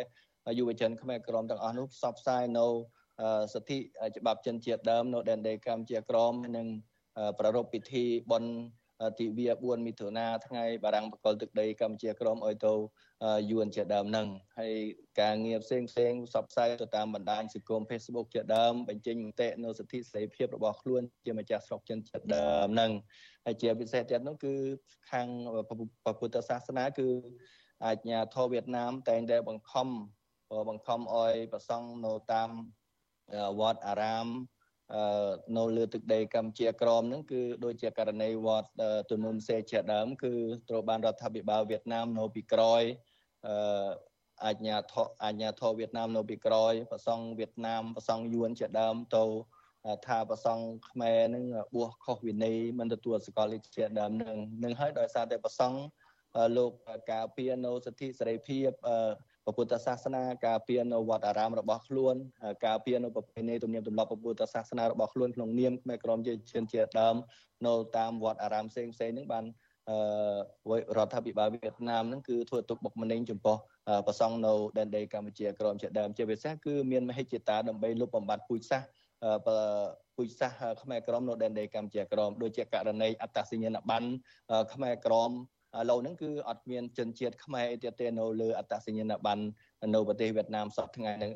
[0.57, 2.65] យុវជនខ្មែរក្រមទាំងអស់នោះផ្សព្វផ្សាយនៅ
[3.53, 3.77] សិទ្ធិ
[4.17, 6.67] ច្បាប់ជនជាតិដើមនៅដែនដីកម្ពុជាក្រមនិង
[7.39, 8.53] ប្រារព្ធពិធីបុណ្យ
[9.19, 12.73] ទិវា4មិថុនាថ្ងៃបារាំងបកលទឹកដីកម្ពុជាក្រមឲ្យទៅ
[13.51, 14.27] យួនជាដើមហ្នឹង
[14.59, 14.73] ហើយ
[15.21, 22.91] ការងារផ្សេងផ្សេងផ្សព្វផ្សាយទៅតាមបណ្ដាញសង្គម Facebook ជាដើមបញ្ចេញមតិនៅសិទ្ធិសេរីភាពរបស់ខ្លួនជាម្ចាស់ស្រុកចិនជាដើមហ្នឹង
[23.45, 24.53] ហើយជាពិសេសទៀតនោះគឺ
[25.11, 25.27] ខាង
[26.19, 27.07] ពុទ្ធសាសនាគឺ
[27.85, 29.87] អាជ្ញាធរវៀតណាមតែងតែបង្ខំ
[30.69, 32.49] បង្ខំឲ្យប្រសង់នៅតាម
[33.59, 34.27] វត្តអារាម
[35.57, 38.69] នៅលើទឹកដីកម្ពុជាក្រមហ្នឹងគឺដូចជាករណីវត្ត
[39.09, 40.33] ទំនុំសេជាដើម គឺ
[40.69, 42.83] ត្រូវបានរដ្ឋាភិបាលវៀតណាមនៅពីក្រោយ
[44.45, 49.23] អាជ្ញាធរអាជ្ញាធរវៀតណាមនៅពីក្រោយប្រសង់វៀតណាមប្រសង់យួនជាដើមទៅ
[50.07, 51.43] ថាប្រសង់ខ្មែរនឹង
[51.75, 55.79] បួសខុសវិន័យមិនទទួលសកលវិទ្យាដើមនឹងនឹងហើយដោយសារតែប្រសង់
[56.57, 56.71] លោក
[57.11, 58.69] ការពារនៅសិទ្ធិសេរីភាព
[59.57, 62.15] ពុទ្ធសាសនាការពារនៅវត្តអារាមរបស់ខ្លួន
[62.65, 67.15] ការពារនៅប្រពៃណីទំនៀមទម្លាប់ពុទ្ធសាសនារបស់ខ្លួនក្នុងនាមខ្មែរក្រមជាជនជាដើម
[67.67, 69.45] នៅតាមវត្តអារាមផ្សេងផ្សេងហ្នឹងបាន
[69.89, 73.57] អឺរដ្ឋាភិបាលវៀតណាមហ្នឹងគឺធ្វើទុកបុកម្នេញចំពោះ
[74.07, 78.87] ប្រសង់នៅដែនដីកម្ពុជាក្រមជាដើមជាពិសេសគឺមានមហិច្ឆតាដើម្បីលុបបំបាត់ពូជសាសន៍
[80.15, 84.07] ពូជសាសន៍ខ្មែរក្រមនៅដែនដីកម្ពុជាក្រមដូចជាករណីអត្តសញ្ញាណប័ណ្ណ
[84.73, 85.31] ខ្មែរក្រម
[85.79, 89.43] ឥឡូវហ្នឹងគឺអត់មានជនជាតិខ្មែរអីទៀតទេនៅលើអត្តសញ្ញាណប័ណ្ណ
[89.93, 91.31] នៅប្រទេសវៀតណាមសពថ្ងៃហ្នឹង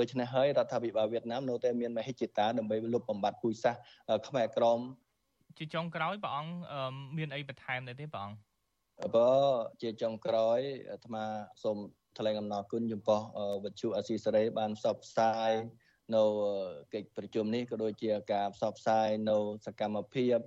[0.00, 3.80] ដូច្នេះហើយរដ្ឋាភិបាលវៀតណាមនៅតែមានមហិច្ឆតាដើម្បីលុបបំបាត់ពូជសាសន៍
[4.28, 4.80] ខ្មែរក្រម
[5.58, 6.52] ជាចុងក្រោយព្រះអង្គ
[7.18, 8.38] មានអីបន្ថែមដែរទេព្រះអង្គ
[9.16, 9.32] បើ
[9.82, 11.24] ជាចុងក្រោយអាត្មា
[11.62, 11.78] សូម
[12.18, 13.20] ថ្លែងអំណរគុណចំពោះ
[13.64, 15.52] វិទ្យុអស៊ីសេរីបានផ្សព្វផ្សាយ
[16.14, 16.22] នៅ
[16.94, 20.38] កិច្ចប្រជុំនេះក៏ដូចជាការផ្សព្វផ្សាយនៅសកម្មភាព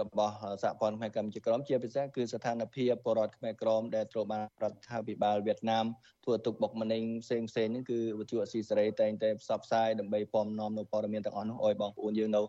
[0.00, 5.86] របស់សហព័ន្ធខ្មែរកម្ពុជាក្រមជាពិសេសគឺស្ថានភាពបរដ្ឋខ្មែរក្រមដែលត្រូវបានរដ្ឋាភិបាលវៀតណាម
[6.24, 12.42] ធ្វើទុកបុកម្នេញផ្សេងផ្សេងនេះគឺវិទ្យុអស៊ីសេរីតែងតែផ្សព្វផ្សាយដើម្បីពំនាំនៅព័ត៌មានទាំងអស់នោះឲ្យបងប្អូនយើងនៅ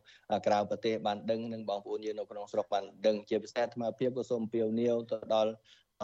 [0.47, 5.51] ក្រៅប្រទេសបានដឹងនិងបងប្អូនយើងនៅក្នុងស្រុកបានដឹងជាពិសេសអាត្មាភាពក៏សូមពៀវនាវទៅដល់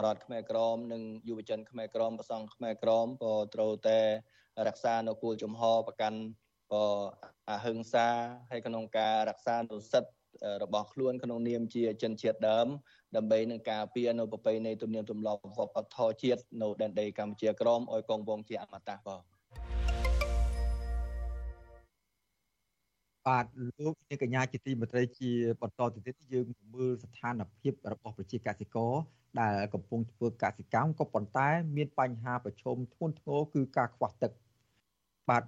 [0.04, 4.00] រដ្ឋខ្មែរក្រមនិងយុវជនខ្មែរក្រមប្រសង់ខ្មែរក្រមក៏ត្រូវតែ
[4.68, 6.20] រក្សានៅគោលជំហរប្រកាន់
[7.50, 8.06] អហិង្សា
[8.50, 10.19] ហើយក្នុងការរក្សានូវសិទ្ធិ
[10.62, 12.66] របស់ខ្លួនក្នុងនាមជាជនជាតិដើម
[13.16, 19.20] ដើម្បីនឹងការពារនៅប្រពៃណីទំនៀមទម្លាប់វប្បធម៌ជាតិនៅដែនដីកម្ពុជាក្រមឲ្យគង់វង្សជាអមតៈបង
[23.26, 23.46] បាទ
[23.80, 25.30] លោកនាងកញ្ញាជាទីមេត្រីជា
[25.62, 28.94] បន្តទៅទៀតយើងមើលស្ថានភាពរបស់ប្រជាកសិករ
[29.40, 34.32] ដែលកំពុងធ្វើកសិកម្មក៏ប៉ុន្តែមានបញ្ហាប្រឈមធ្ងន់ធ្ងរគឺការខ្វះទឹក
[35.28, 35.42] បាទ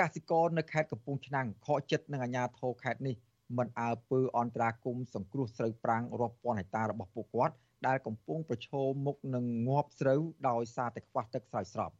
[0.00, 3.16] កសិករនៅខេត្តកំពង់ឆ្នាំងខកចិត្តនឹងអាជ្ញាធរខេត្តនេះ
[3.58, 7.54] មិនអើពើអន្តរាគមសង្គ្រោះស្រូវប្រាំងរាប់ពាន់ហិកតារបស់ពួកគាត់
[7.86, 11.90] ដែលកំពុងប្រឈមមុខនឹងងាប់ស្រូវដោយសារតែខ្វះទឹកស្រោចស្រព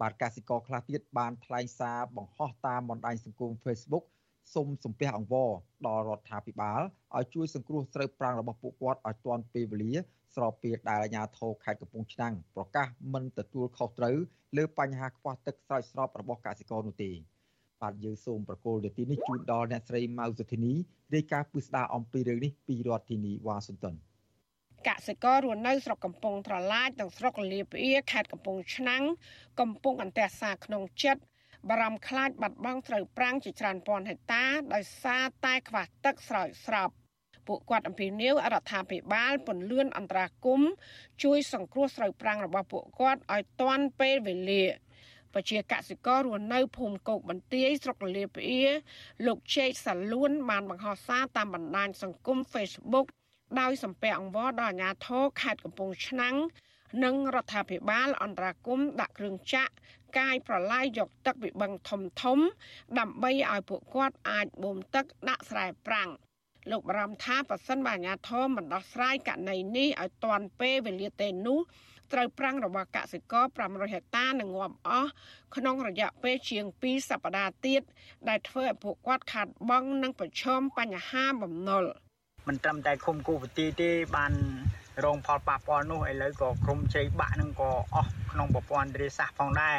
[0.00, 4.04] បាទកសិករខ្លះទៀតបានថ្លែងសារបង្ហោះតាមបណ្ដាញសង្គម Facebook
[4.54, 5.50] សូមសំពះអង្វរ
[5.86, 6.80] ដល់រដ្ឋាភិបាល
[7.16, 9.94] ឲ្យជួយសង្គ្រោះស្រូវប្រាំងរបស់ពួកគាត់ឲ្យទាន់ពេលវេលា
[10.34, 14.16] ស្របពេលដែលអាជ្ញាធរខេត្តកំពង់ឆ្នាំងប្រកាសមិនទទួលខុសត្រូវ
[14.56, 17.10] លើបញ្ហាខ្វះទឹកស្រោចស្រពរបស់កសិករនោះទេ
[17.82, 20.72] បាទយើងសូមប្រកល់នាទីនេះជូនដល់អ្នកស្រីម៉ៅសុធីនី
[21.14, 23.96] រាយការណ៍ពិស្ដារអំពីរឿងនេះពីរដ្ឋធានីវ៉ាស៊ីនតោន
[24.88, 29.02] កសិកររស់នៅស្រុកកំពង់ត្រឡាចនិងស្រុកលាភីខេត្តកំពង់ឆ្នាំង
[29.60, 31.22] កំពុងអន្តរសាក្នុងចិត្ត
[31.68, 36.90] បារម្ភខ្លាចបាត់បង់ត្រូវប្រាំងជាច្រើនពាន់ហិកតាដោយសារតែខ្វះទឹកស្រោចស្រព
[37.46, 40.60] ពួកគាត់អំពាវនាវរដ្ឋាភិបាលពន្លឿនអន្តរាគម
[41.22, 44.64] ជួយសង្គ្រោះស្រូវប្រាំងរបស់ពួកគាត់ឲ្យទាន់ពេលវេលា
[45.36, 48.58] ប្រជាកសិកររស់នៅភូមិគោកបន្ទាយស្រុកលាភី
[49.26, 53.06] លោកជេកសាលួនបានបង្ហោះសារតាមបណ្ដាញសង្គម Facebook
[53.60, 56.36] ដោយសំពះអង្វរដល់អាជ្ញាធរខេត្តកំពង់ឆ្នាំង
[57.04, 59.72] និងរដ្ឋាភិបាលអន្តរាគមដាក់គ្រឿងចាក់
[60.18, 62.38] កាយប្រឡាយយកទឹកពីបឹងធំធំ
[62.98, 66.10] ដើម្បីឲ្យពួកគាត់អាចបូមទឹកដាក់ស្រែប្រាំង
[66.70, 71.60] លោកបារម្ភថាប្រសិនបើអាជ្ញាធរមិនដោះស្រាយករណីនេះឲ្យទាន់ពេលវេលាទេនោះ
[72.12, 75.10] ត្រូវប្រាំងរបស់កសិករ500ហិកតានឹងងាប់អស់
[75.56, 77.82] ក្នុងរយៈពេលជាង2សប្តាហ៍ទៀត
[78.28, 81.84] ដែលធ្វើឲ្យពួកគាត់ខាតបង់និងប្រឈមបញ្ហាបំណុល
[82.48, 84.32] មិនត្រឹមតែឃុំគូវទីទេបាន
[85.04, 89.78] រងផលប៉ះពាល់នោះឥឡូវក៏ក្រុមជ័យបាក់នឹងក៏អស់ក្នុងប្រព័ន្ធទ្រេសាសផងដែរ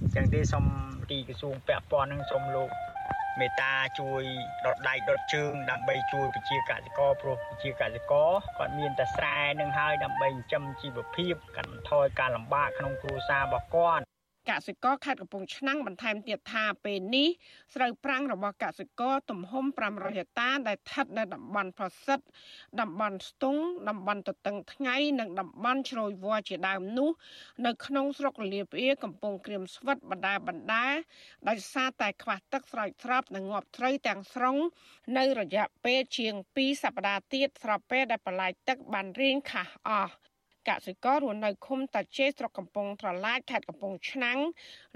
[0.00, 0.64] អញ្ចឹងទេសូម
[1.10, 2.70] ទីក្រសួងពាក់ព័ន្ធនឹងសូមលោក
[3.40, 4.22] មេត្តាជួយ
[4.64, 14.04] ដុតដៃដុតជើងដើម្បីជួយប្រជាកសិករព្រោះប្រជាកសិករគាត់មានតែស្រែនឹងហើយដើម្បីចិញ្ចឹមជីវភាពកាត់បន្ថយការលំបាកក្នុងគ្រួសាររបស់គាត់
[14.50, 17.28] កសិករខេត្តកំពង់ឆ្នាំងបន្ថែមទៀតថាពេលនេះ
[17.74, 22.24] ស្រូវប្រាំងរបស់កសិករទំហំ500ហិកតាដែលស្ថិតនៅតំបន់ប្រសិទ្ធ
[22.80, 23.56] តំបន់ស្ទុង
[23.88, 27.10] តំបន់តតឹងថ្ងៃនិងតំបន់ជ្រោយវ័រជាដើមនោះ
[27.66, 30.86] នៅក្នុងស្រុកលាភីកំពង់ក្រៀមស្វិតបណ្ដាបណ្ដា
[31.48, 34.56] ដោយសារតែខ្វះទឹកស្រោចស្រពនិងងាប់ត្រីទាំងស្រុង
[35.18, 40.14] នៅរយៈពេលជាង2សប្តាហ៍ទៀតស្របពេលដែលបន្លាយទឹកបានរៀងខាស់អស់
[40.68, 44.38] កសិកររស់នៅឃុំតាជេស្រុកកំពង់ត្រឡាចខេត្តកំពង់ឆ្នាំង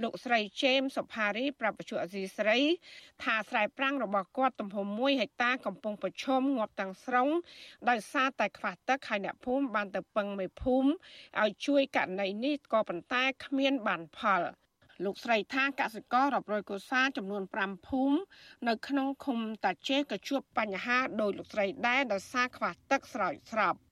[0.03, 2.59] លោកស្រីជេមសុផារីប្រាប់បច្ចុប្បន្នអសីស្រី
[3.23, 7.29] ថាស្រែប្រាំងរបស់គាត់ទំហំ1ហិកតាកំពុងប្រឈមងាប់ទាំងស្រុង
[7.89, 10.89] ដោយសារតែខ្វះទឹកហើយអ្នកភូមិបានទៅពឹងមេភូមិ
[11.43, 14.43] ឲ្យជួយករណីនេះក៏ប៉ុន្តែគ្មានបានផល
[15.05, 18.17] លោកស្រីថាកសិកររាប់រយកុសាចំនួន5ភូមិ
[18.69, 23.86] នៅក្នុងឃុំតាជេក៏ជួបបញ្ហាដោយលោកស្រីដែរដោយសារខ្វះទឹកស្រោចស្រព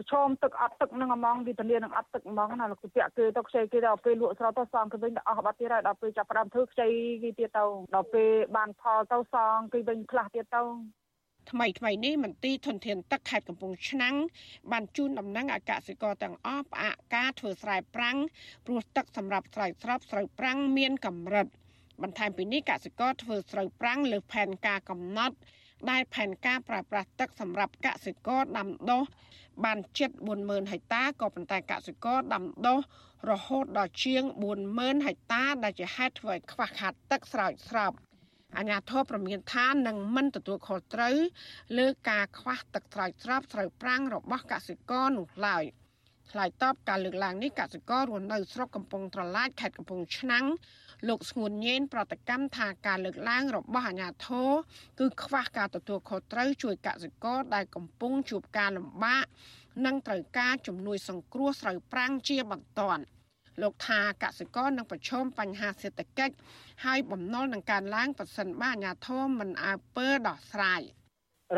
[0.00, 6.88] ប្រឈមទឹកអត់ទឹកនឹងហ្មងវិធានានឹងអត់ទឹកហ្មងណាលោកពាក់គេទៅខ្ចីគេដល់ពេលលក់ស្រោតទៅសងគេវិញអស់បាត់ទៀតហើយដល់ពេលចាប់ផ្ដើមធ្វើខ្ចី
[7.22, 10.62] គេទៀតទៅដល់ពេលបានផលទៅសងគេវិញខ្លះទៀតទៅ
[11.50, 14.16] ថ្មីថ្មីនេះមន្ទីរធនធានទឹកខេត្តកំពង់ឆ្នាំង
[14.72, 18.18] បានជូនដំណឹងឲ្យកសិករទាំងអស់ផ្អាកការធ្វើស្រែប្រាំង
[18.66, 21.46] ព្រោះទឹកសម្រាប់ស្រោចស្រពស្រូវប្រាំងមានកម្រិត
[22.02, 25.36] បន្ថែមពីនេះកសិករធ្វើស្រូវប្រាំងលើផែនការកំណត់
[25.90, 29.02] ដែលផែនការប្រើប្រាស់ទឹកសម្រាប់កសិករដាំដុះ
[29.64, 32.78] បានជិត40000ហិកតាក៏ប៉ុន្តែកសិករដាំដុះ
[33.30, 34.22] រហូតដល់ជាង
[34.64, 37.92] 40000ហិកតាដែលជាហេតុធ្វើឲ្យខ្វះខាតទឹកស្រោចស្រព
[38.58, 41.16] អាញាធរប្រមានថានឹងមិនទទួលខុសត្រូវ
[41.78, 45.64] លើការខ្វះទឹកស្រោចស្រពស្រូវប្រាំងរបស់កសិករនោះឡើយ
[46.30, 50.46] ឆ្លើយតបការលើកឡើងនេះកសិកររស់នៅស្រុកកំពង់ត្រឡាចខេត្តកំពង់ឆ្នាំង
[51.08, 54.50] លោកស្ងួនញេនប្រតិកម្មថាការលើកឡើងរបស់អាជ្ញាធរ
[55.00, 59.24] គឺខ្វះការទទួលខុសត្រូវជួយកសិករដែលកំពុងជួបការលំបាក
[59.86, 63.02] និងត្រូវការជំនួយសង្គ្រោះស្រូវប្រាំងជាបន្ទាន់
[63.62, 66.34] លោកថាកសិករនឹងប្រឈមបញ្ហាសេដ្ឋកិច្ច
[66.84, 70.80] ហើយបំណុលនឹងកើនឡើងប៉ះសិនបើអាជ្ញាធរមិនអើពើដោះស្រាយ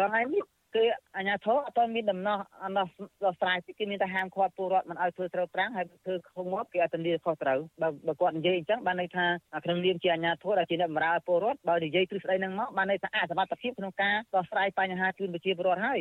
[0.01, 0.43] រងឯនេះ
[0.77, 0.85] គឺ
[1.17, 2.83] អាញាធរអត់មានដំណោះអនុ
[3.25, 9.27] ដោះស្រាយគឺមានតែហាមឃាត់ពលរដ្ឋមិនឲ្យធ្វើត្រូវប្រាំងហើយធ្វើខុសមកគេអត់ធានាខុសត្រូវបើបើគាត់និយាយអញ្ចឹងបានន័យថា
[9.65, 16.01] ក្នុងនាមជាអាញាធរដែលជាអ្នកបម្រើពលរដ្ឋបើនិយាយទ្រឹស្ដីហ្នឹងមកបានន័យថាអសមត្ថភាពក្នុងការដោះស្រាយបញ្ហាជូនប្រជាពលរដ្ឋហើយ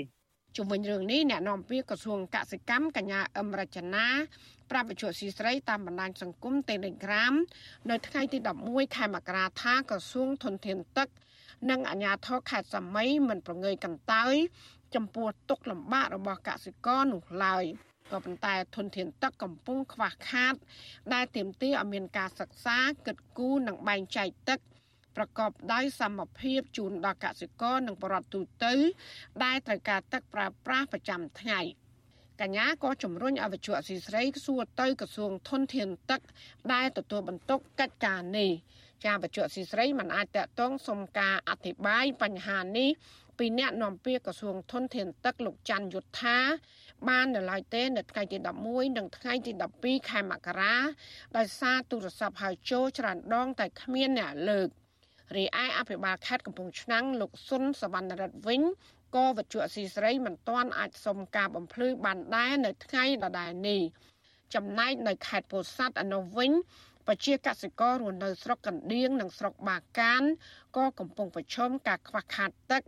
[0.58, 4.06] ជុំវិញរឿងនេះអ្នកនាំពាក្យក្រសួងកសិកម្មកញ្ញាអឹមរចនា
[4.72, 7.34] ប្រាប់វិទ្យុស៊ីស្រីតាមបណ្ដាញសង្គម Telegram
[7.90, 11.08] នៅថ្ងៃទី11ខែមករាថាក្រសួងធនធានទឹក
[11.70, 14.36] និងអាជ្ញាធរខេត្តសមីមិនប្រងើយកន្តើយ
[14.96, 17.66] ចំពោះទុកលំបាករបស់កសិករនោះឡើយ
[18.12, 20.56] ក៏ប៉ុន្តែធនធានទឹកកំពុងខ្វះខាត
[21.14, 24.60] ដែលទាមទារឲ្យមានការសិក្សាគិតគូរនិងបែងចែកទឹក
[25.16, 28.74] ប្រកបដោយសមភាពជូនដល់កសិករនិងបរិវត្តទូទៅ
[29.44, 31.62] ដែលត្រូវការទឹកប្រើប្រាស់ប្រចាំថ្ងៃ
[32.42, 36.22] កញ្ញាក៏ជំរុញអវជៈស៊ីស្រីសួរទៅក្រសួងធនធានទឹក
[36.74, 38.52] ដែលទទួលបន្ទុកកិច្ចការនេះ
[39.06, 42.90] ចាបច្ចុប្បន្នស៊ីស្រីមិនអាចតកតងសុំការអធិប្បាយបញ្ហានេះ
[43.38, 46.38] ពីអ្នកនាំពាក្យក្រសួងធនធានទឹកលោកច័ន្ទយុធា
[47.10, 48.38] បាននៅឡើយទេនៅថ្ងៃទី
[48.68, 50.76] 11និងថ្ងៃទី12ខែមករា
[51.38, 54.68] ដោយសារទូរស័ព្ទហៅចូលច្រើនដងតែគ្មានអ្នកលើក
[55.36, 58.62] រីឯអភិបាលខេត្តកំពង់ឆ្នាំងលោកសុនសវណ្ណរិទ្ធវិញ
[59.16, 63.82] ក៏វត្ថុអសីស្រីមិនទាន់អាចសុំការបំភ្លឺបានដែរនៅថ្ងៃដដែលនេះ
[64.56, 66.52] ចំណែកនៅខេត្តពោធិ៍សាត់អនុវិញ
[67.14, 70.24] ប្រជាកសិកររស់នៅស្រុកកណ្ដៀងនិងស្រុកបាកាន
[70.78, 72.84] ក៏កំពុងប្រឈមការខ្វះខាតទឹក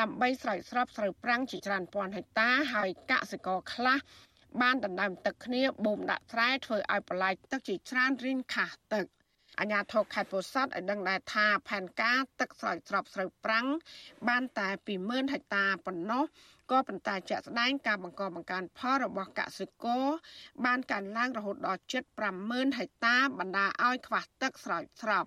[0.00, 3.98] ដើម្បីស្រោចស្រពស្រូវប្រាំងជាច្រើនពាន់ហិកតាហើយកសិករខ្លះ
[4.60, 9.06] បានដណ្ដើមទឹកគ្នាបូមដាក់ស្រែធ្វើឲ្យបន្លាយទឹកជាច្រើនរីងខាស់ទឹក
[9.60, 13.66] អញ្ញាធរខេត្តពោធិ៍សាត់ឲ្យដឹងដែរថាផែនការទឹកស្រោចស្រពស្រូវប្រាំង
[14.28, 14.68] បានតែ
[15.00, 16.24] 20000ហិកតាប៉ុណ្ណោះ
[16.72, 20.06] ក៏ប៉ុន្តែជាក់ស្ដែងការបង្កបង្កើនផលរបស់កសិករ
[20.64, 22.02] បានកើនឡើងរហូតដល់ជិត
[22.40, 25.26] 50000ហិកតាបណ្ដាឲ្យខ្វះទឹកស្រោចស្រព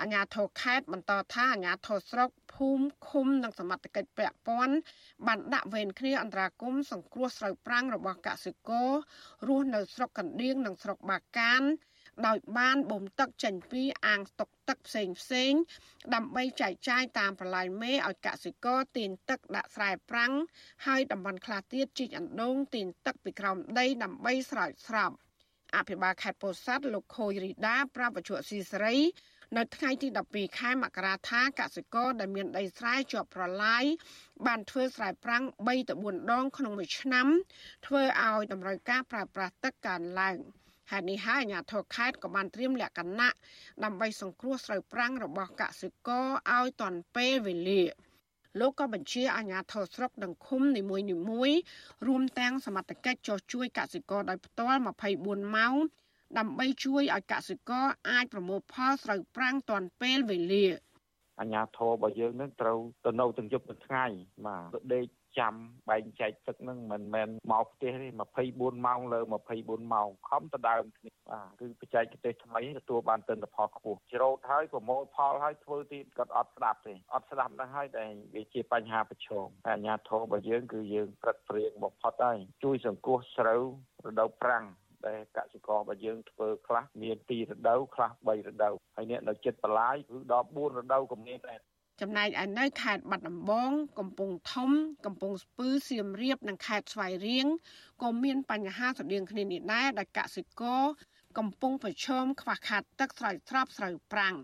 [0.00, 4.76] អាញាធរខេត្តបន្តថាអាញាធរស្រុកភូមិឃុំនិងសមត្ថកិច្ចពាក់ព័ន្ធ
[5.26, 8.90] បានដាក់វេនគ្នាអន្តរាគមសង្គ្រោះស្រូវប្រាំងរបស់កសិករ
[9.48, 11.62] រស់នៅស្រុកកណ្ដៀងនិងស្រុកបាកាន
[12.26, 15.52] ដោយបានបូមទឹកចេញពីអាងស្តុកទឹកផ្សេងផ្សេង
[16.14, 20.32] ដើម្បីចែកចាយតាមប្រឡាយមេឲ្យកសិករទាញទឹកដាក់ស្រែប្រាំង
[20.86, 25.12] ហើយតំបន់ខ្លះទៀតជីកអណ្ដូងទាញទឹកពីក្រោមដីដើម្បីស្រោចស្រព
[25.76, 28.98] អភិបាលខេត្តពោធិ៍សាត់លោកខូយរីដាប្រាប់វិទ្យុស៊ីសេរី
[29.56, 33.84] នៅថ្ងៃទី12ខែមករាថាកសិករដែលមានដីស្រែជាប់ប្រឡាយ
[34.46, 37.26] បានធ្វើស្រែប្រាំង3ទៅ4ដងក្នុងមួយឆ្នាំ
[37.86, 40.38] ធ្វើឲ្យតម្រូវការប្រើប្រាស់ទឹកកើនឡើង។
[40.90, 43.30] ហេតុនេះហើយអាជ្ញាធរខេត្តក៏បានត្រៀមលក្ខណៈ
[43.84, 47.82] ដើម្បីសង្គ្រោះស្រូវប្រាំងរបស់កសិករឲ្យទាន់ពេលវេលា
[48.60, 51.58] លោកក៏បញ្ជាអាជ្ញាធរស្រុកនិងឃុំនីមួយៗ
[52.06, 54.78] រួមទាំងសមត្ថកិច្ចចុះជួយកសិករដោយផ្ទាល់
[55.16, 55.74] 24ម៉ោង
[56.38, 60.66] ដើម្បីជួយឲ្យកសិករអាចប្រមូលផលស្រូវប្រាំងទាន់ពេលវេលា
[61.40, 64.04] អញ្ញាធររបស់យើងនឹងត្រូវទៅនៅទាំងយប់ទាំងថ្ងៃ
[64.46, 65.06] បាទដេក
[65.38, 65.54] ចាំ
[65.90, 68.08] បែងចែកទឹកហ្នឹងមិនមែនមកផ្ទះទេ
[68.46, 69.20] 24ម៉ោងលើ
[69.54, 83.62] 24ម៉ោងខំទៅដើមគ្នាបាទគឺបច្ចេកទេសថ្មីទទួលបានទិន្នផលខ្ពស់ច្រូតហើយប្រមូលផលហើយធ្វើទៀតគាត់អត់ស្ដាប់ទេអត់ស្ដាប់ហ្នឹងហើយតែវាជាបញ្ហាប្រឈមតែអាញាធររបស់យើងគឺយើងប្រឹកព្រៀងបំផុតហើយជួយសង្គ្រោះស្រូវ
[84.06, 84.66] រដូវប្រាំង
[85.06, 91.58] ដែលកសិកររបស់យើងធ្វើខ្លះមាន2រដូវខ្លះ3រដូវហើយអ្នកនៅចិត្តបន្លាយគឺដល់4រដូវក៏មានដែរ
[92.00, 94.70] ចំណែកឯនៅខេត្តបាត់ដំបងកំពង់ធំ
[95.06, 97.46] កំពង់ស្ពឺសៀមរាបនិងខេត្តស្វាយរៀង
[98.02, 100.82] ក៏មានបញ្ហាស្រដៀងគ្នានេះដែរដែលកសិករ
[101.38, 104.36] កំពុងប្រឈមខ្វះខាតទឹកស្រោចស្រពស្រូវប្រាំង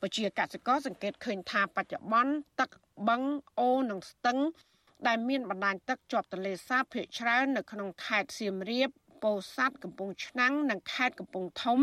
[0.00, 2.70] ពជាកសិករសង្កេតឃើញថាបច្ចុប្បន្នទឹក
[3.08, 3.22] បឹង
[3.58, 4.38] អូនិងស្ទឹង
[5.06, 8.90] ដែលមានបណ្ដាញទឹកជាប់ទន្លេសាបភាគច្រើននៅក្នុងខេត្តសៀមរាប
[9.22, 11.80] ពោធិ៍សាត់កំពង់ឆ្នាំងនិងខេត្តកំពង់ធំ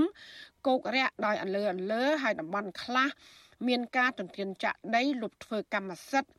[0.67, 3.10] គោករាក់ដោយអន្លើអន្លើហើយតំបន់ខ្លះ
[3.67, 6.32] មានការទន្ទ្រានចាក់ដីលុបធ្វើកម្មសិទ្ធិ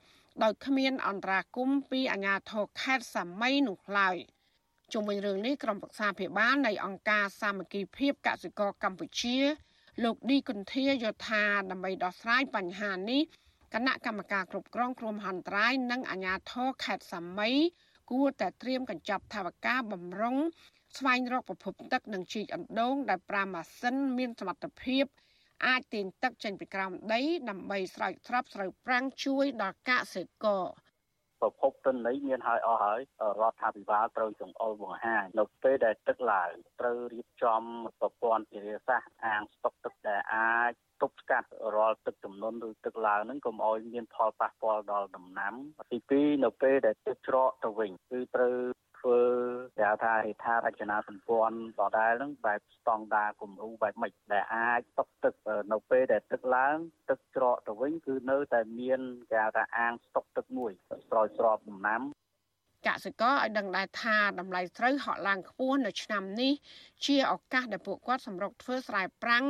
[0.43, 4.17] ដោយគ្មានអន្តរាគមពីអាជ្ញាធរខេត្តសាមីនោះឡើយ
[4.93, 9.39] ជុំវិញរឿងនេះក្រុមប្រឹក្សាភិបាលនៃអង្គការសាមគ្គីភាពកសិករកម្ពុជា
[10.05, 13.23] លោកឌីគុន្ធាយថាដើម្បីដោះស្រាយបញ្ហានេះ
[13.75, 17.51] គណៈកម្មការគ្រប់គ្រងគ្រោះមហន្តរាយនិងអាជ្ញាធរខេត្តសាមី
[18.11, 20.37] គួរតែត្រៀមកញ្ចប់ថវិកាបំរុង
[20.97, 25.05] ស្វែងរកប្រភពទឹកនិងជីកអណ្ដូងដែលប្រាម៉ាស៊ីនមានសមត្ថភាព
[25.67, 27.21] អាចទាញទឹកចេញពីក្រោមដី
[27.51, 30.65] ដើម្បីស្រោចស្រពស្រូវប្រាំងជួយដល់កសិករ
[31.41, 33.01] ប្រភពទិន្នន័យមានហើយអស់ហើយ
[33.41, 37.63] រដ្ឋាភិបាលត្រូវចង្អុលបង្ហាញនៅពេលដែលទឹកឡើងត្រូវរៀបចំ
[38.01, 40.73] ប្រព័ន្ធធារាសាស្ត្រអាងស្តុកទឹកដែលអាច
[41.03, 45.55] ទប់ស្កាត់រាល់ទឹកចំនួនឬទឹកឡើងហ្នឹងកុំឲ្យមានផលប៉ះពាល់ដល់ដំណាំ
[45.93, 48.57] ទី2នៅពេលដែលទឹកច្រកទៅវិញគឺត្រូវ
[49.03, 49.21] ធ្វើ
[49.77, 55.35] គេហៅថាហេដ្ឋារចនាសម្ព័ន្ធដដែលហ្នឹងបែបស្តង់ដារគំរូបែបម៉េចដែលអាចតុកទឹក
[55.73, 56.77] នៅពេលដែលទឹកឡើង
[57.11, 60.73] ទឹកច្រកទៅវិញគឺនៅតែមានគេហៅថាអាងស្តុកទឹកមួយ
[61.09, 62.03] ស្រោចស្រពដំណាំ
[62.89, 66.53] កសិករឲ្យដឹងដែរថាតម្លៃស្រូវហក់ឡើងខ្ពស់នៅឆ្នាំនេះ
[67.07, 69.47] ជាឱកាសដែលពួកគាត់សម្រុកធ្វើស្រែប្រាំង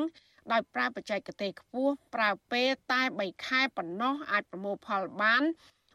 [0.53, 5.43] ដោយប្រើបច្ចេកទេសខ្ពស់ប្រើពេលតែ3ខែប៉ុណ្ណោះអាចប្រមូលផលបាន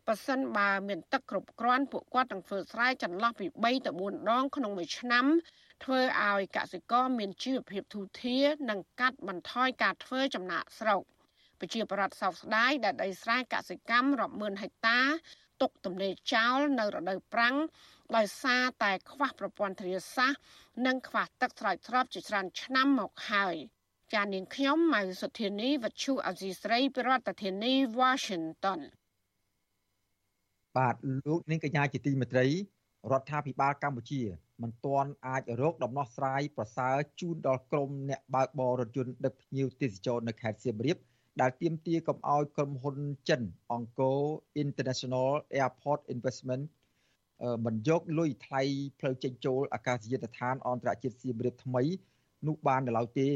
[0.07, 5.25] ប៉ះសិនបើមានទឹកគ្រប់គ្រាន់ពួកគាត់នឹងធ្វើស្រែចន្លោះពី3ទៅ4ដងក្នុងមួយឆ្នាំ
[5.83, 11.01] ធ្វើឲ្យកសិករមានជីវភាពធូរធារនិងកាត់បន្ថយការធ្វើចំណាកស្រុក
[11.59, 14.99] ប្រជាប្រដ្ឋសោកស្ដាយដែលដីស្រែកសិកម្មរាប់ម៉ឺនហិកតា
[15.61, 17.57] ទុកទំនេរចោលនៅរដូវប្រាំង
[18.15, 20.41] ដោយសារតែខ្វះប្រព័ន្ធធារាសាស្ត្រ
[20.85, 23.55] និងខ្វះទឹកស្រោចស្រពជាច្រើនឆ្នាំមកហើយ
[24.13, 28.81] ចាននាងខ្ញុំម៉ៅសុធានីវັດឈូអេស៊ីស្រីប្រធានាធិបតី Washington
[30.77, 30.95] បាទ
[31.27, 32.47] លោកនាងកញ្ញាជាទីមេត្រី
[33.11, 34.21] រដ្ឋាភិបាលកម្ពុជា
[34.61, 40.97] មិនទាន់អាចរកដំណោះស្រាយប្រសើរជូនដល់ក្រុមអ្នកបើកបររថយន្តដឹកភ្ញៀវទេសចរនៅខេត្តសៀមរាប
[41.41, 42.97] ដែលទាមទារកំឲ្យក្រុមហ៊ុន
[43.29, 43.41] ចិន
[43.73, 44.19] អង្គរ
[44.63, 45.29] International
[45.61, 46.63] Airport Investment
[47.65, 48.61] មិនយកលុយថ្លៃ
[48.99, 51.83] ផ្លូវចេញចូលអាកាសយានដ្ឋានអន្តរជាតិសៀមរាបថ្មី
[52.47, 53.29] នោះបាននៅឡើយទេ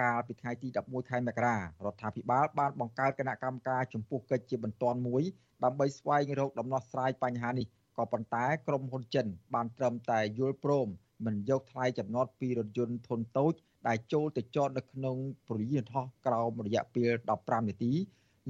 [0.00, 1.60] កាលពីថ្ងៃទី11ខែមករារ
[1.92, 5.22] ដ្ឋាភិបាលបានបង្កើតគណៈកម្មការចំពោះកិច្ចជាបន្ទាន់មួយ
[5.64, 10.88] ដើម្បីស្វែងរកដំណោះស្រាយបញ្ហានេះក៏ប៉ុន្តែក្រុមហ៊ុនចិន បានត្រឹមតែយល់ព្រម
[11.26, 13.54] មិនយកថ្លៃចំណតពីរថយន្តធុនតូច
[13.88, 15.16] ដែលចូលទៅចតនៅក្នុង
[15.48, 17.92] ប្រយានថោះក្រោមរយៈពេល15នាទី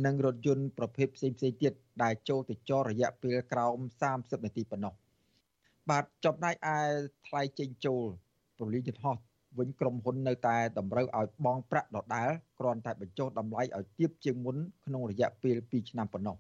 [0.04, 3.76] និងរថយន្តប្រភេទផ្សេងផ្សេងទៀតដែលចូលទៅចតរយៈពេលក្រោម
[4.12, 4.94] 30នាទីប៉ុណ្ណោះ
[5.90, 6.78] បាទចំណែកឯ
[7.26, 8.04] ថ្លៃចេញចូល
[8.58, 9.16] ប្រលានយន្តហោះ
[9.58, 16.36] វិញក្រុមហ៊ុននៅតែតម្រូវឲ្យបង់ប្រាក់ដដែលគ្រាន់តែបញ្ចុះតម្លៃឲ្យទាបជាងមុនក្នុងរយៈពេល2ឆ្នាំប៉ុណ្ណោះ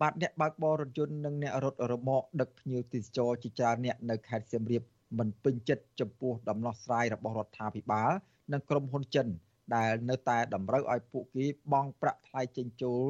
[0.00, 4.82] បាទអ្នកបើកបររថយន្តនិងអ្នករត់រមាក់ដឹកភ្ញៀវទេសចរជាច្រើនអ្នកនៅខេត្តសៀមរាប
[5.18, 8.10] មិនពេញចិត្តចំពោះដំណោះស្រាយរបស់រដ្ឋាភិបាល
[8.52, 9.26] និងក្រុមហ៊ុនចិន
[9.74, 13.04] ដែលនៅតែតម្រូវឲ្យពួកគេបង់ប្រាក់ថ្លៃចេញចូល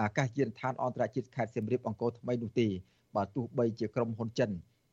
[0.00, 2.68] អាកាសយានដ្ឋានអន្តរជាតិខេត្តសៀមរាបអង្គរថ្មីនោះទេ
[3.16, 4.50] បើទោះបីជាក្រុមហ៊ុនចិន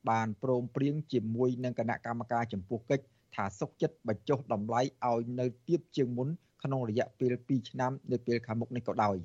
[0.09, 6.29] បានព្រមព្រៀងជាមួយនឹងគណៈកម្មការចំពោះកិច្ច ថាសុខចិត្តបញ្ចុះតម្លៃឲ្យនៅទាបជាងមុន
[6.63, 9.17] ក្នុងរយៈពេល2ឆ្នាំនៅពេលខាងមុខនេះក៏ដោយ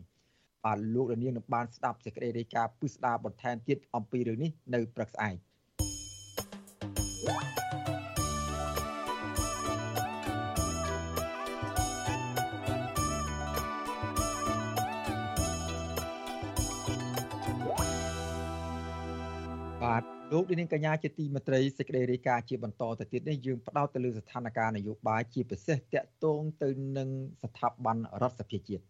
[0.65, 5.37] បាទលោកលាននឹងបានស្ដាប់សេចក្តីរាយការណ៍ពិស្ដារបន្ថែមទៀតអំពីរឿងនេះនៅព្រឹកស្អែក
[7.27, 7.58] បា
[20.33, 27.09] លោកនាងកញ្ញាជាទីមេត្រីសេចក្តីរាយការណ៍ជាបន្តទៅទៀតនេះយើងផ្ដោតទៅលើស្ថានភាពនយោបាយជាពិសេសតាក់ទងទៅនឹង
[27.43, 28.83] ស្ថាប័នរដ្ឋសភាជាតិ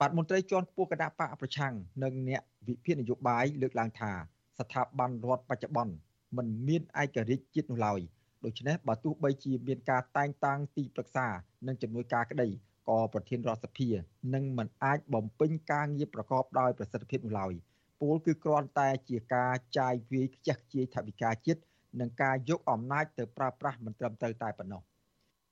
[0.00, 4.12] បាទមន្ត្រីជាន់ខ្ពស់គណៈបកប្រឆាំងនិងអ្នកវិភាគនយោបាយលើកឡើងថា
[4.58, 5.94] ស្ថាប័នរដ្ឋបច្ចុប្បន្ន
[6.36, 8.00] មិនមានឯករាជ្យជាតិនោះឡើយ
[8.44, 11.26] ដូច្នេះបើទោះបីជាមានការតែងតាំងទីប្រឹក្សា
[11.66, 12.48] និងជំនួយការក្តី
[12.88, 13.88] ក៏ប្រធានរដ្ឋសភា
[14.34, 17.54] នឹងមិនអាចបំពេញការងារប្រកបដោយប្រសិទ្ធភាពនោះឡើយ។
[18.00, 21.60] ពលគឺគ្រាន់តែជាការចាយវាយខ្ជះខ្ជាយថវិកាជាតិ
[22.00, 24.82] និងការយកអំណាចទៅប្រើប្រាស់មិនត្រឹមត្រូវតែប៉ុណ្ណោះ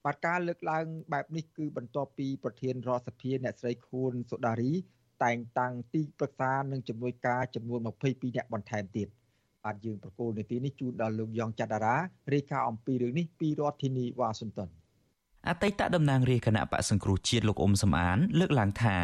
[0.05, 4.73] បាទការលើកឡើងបែបនេះគឺបន្ទាប់ពីប្រធានរដ្ឋសភាអ្នកស្រីខួនសូដារី
[5.25, 9.09] តែងតាំងទីប្រឹក្សានិងជំនួយការចំនួន22នាក់បន្ថែមទៀត
[9.65, 11.97] បាទយើងប្រកូលនីតិនេះជូនដល់លោកយ៉ងច័ន្ទដារា
[12.35, 14.69] រាយការណ៍អំពីរឿងនេះពីរដ្ឋធានីវ៉ាស៊ីនតោន
[15.51, 18.97] អតីតតំណាងរាជគណៈបកសង្គ្រោះជាតិលោកអ៊ុំសំអាន លើកឡើងថា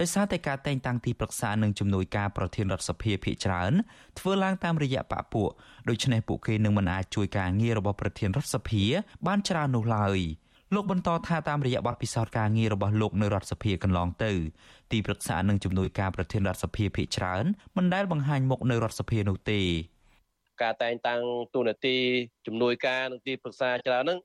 [0.00, 3.72] ដោយសារតែការតែងតាំងទីប្រឹក្សានិងជំនួយការប្រធានរដ្ឋសភាភាគច្រើន
[4.18, 5.50] ធ្វើឡើងតាមរយៈបកពួក
[5.88, 8.84] ដូច្នេះពួកគេនឹងមិនអាចជួយការងាររបស់ប្រធានរដ្ឋសភា
[9.26, 10.18] បានច្រើននោះឡើយ
[10.74, 14.32] លោកបន្តថាតាមរយៈបទពិសោធន៍ការងាររបស់លោកនៅរដ្ឋសភាកន្លងទៅ
[14.92, 17.44] ទីប្រឹក្សានិងជំនួយការប្រធានរដ្ឋសភាភាគច្រើន
[17.76, 19.60] មិនដែលបង្ហាញមុខនៅរដ្ឋសភានោះទេ
[20.62, 21.20] ការតែងតាំង
[21.54, 21.96] ទូនាទី
[22.46, 24.18] ជំនួយការនិងទីប្រឹក្សាច្រើនហ្នឹង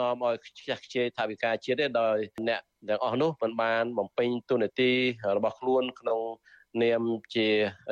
[0.00, 4.92] នាំឲ្យខ្ជះខ្ជាយថាវិការជាតិដោយអ្នកទាំងអស់នោះមិនបានបំពេញទូនាទី
[5.36, 6.20] របស់ខ្លួនក្នុង
[6.82, 7.02] នាម
[7.34, 7.48] ជា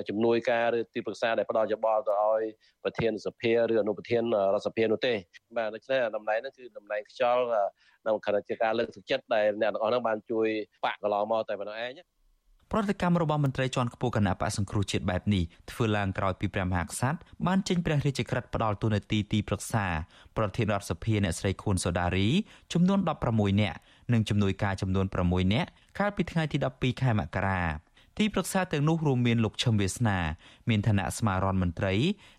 [0.08, 2.42] ជំនួយការឬទីប្រឹក្សាដែលផ្ដល់យោបល់ទៅឲ្យ
[2.84, 4.22] ប្រធានសភាឬអនុប្រធាន
[4.54, 5.14] រដ្ឋសភានោះទេ
[5.56, 7.44] បាទដូច្នេះតំណែងហ្នឹងគឺតំណែងខ្យល់
[8.02, 10.48] ក្នុងខណៈជាការលើកទឹកចិត្តដែលអ្នកទាំងអស់ហ្នឹងបានជួយ
[10.84, 11.92] បាក់កន្លងមកតែប៉ុណ្ណោះឯង
[12.74, 19.86] ប្រតិកម្មរបស់មន្ត្រីជាន់ខ្ពស់គណៈបកសង្គ្រោះជាតិបែបនេះធ្វើឡើងក្រោយពីព្រះមហាក្សត្របានចេញព្រះរាជក្រឹត្យផ្ដល់ទូនាទីទីប្រឹក្សា
[20.36, 22.28] ប្រធានរដ្ឋសភាអ្នកស្រីខួនសូដារី
[22.72, 22.98] ចំនួន
[23.30, 23.78] 16នាក់
[24.12, 25.68] និងជំនួយការចំនួន6នាក់
[25.98, 27.62] កាលពីថ្ងៃទី12ខែមករា
[28.18, 30.18] ទីប្រឹក្សាទាំងនោះរួមមានលោកឈឹមវាសនា
[30.68, 31.94] មានឋានៈស្មាររដ្ឋមន្ត្រី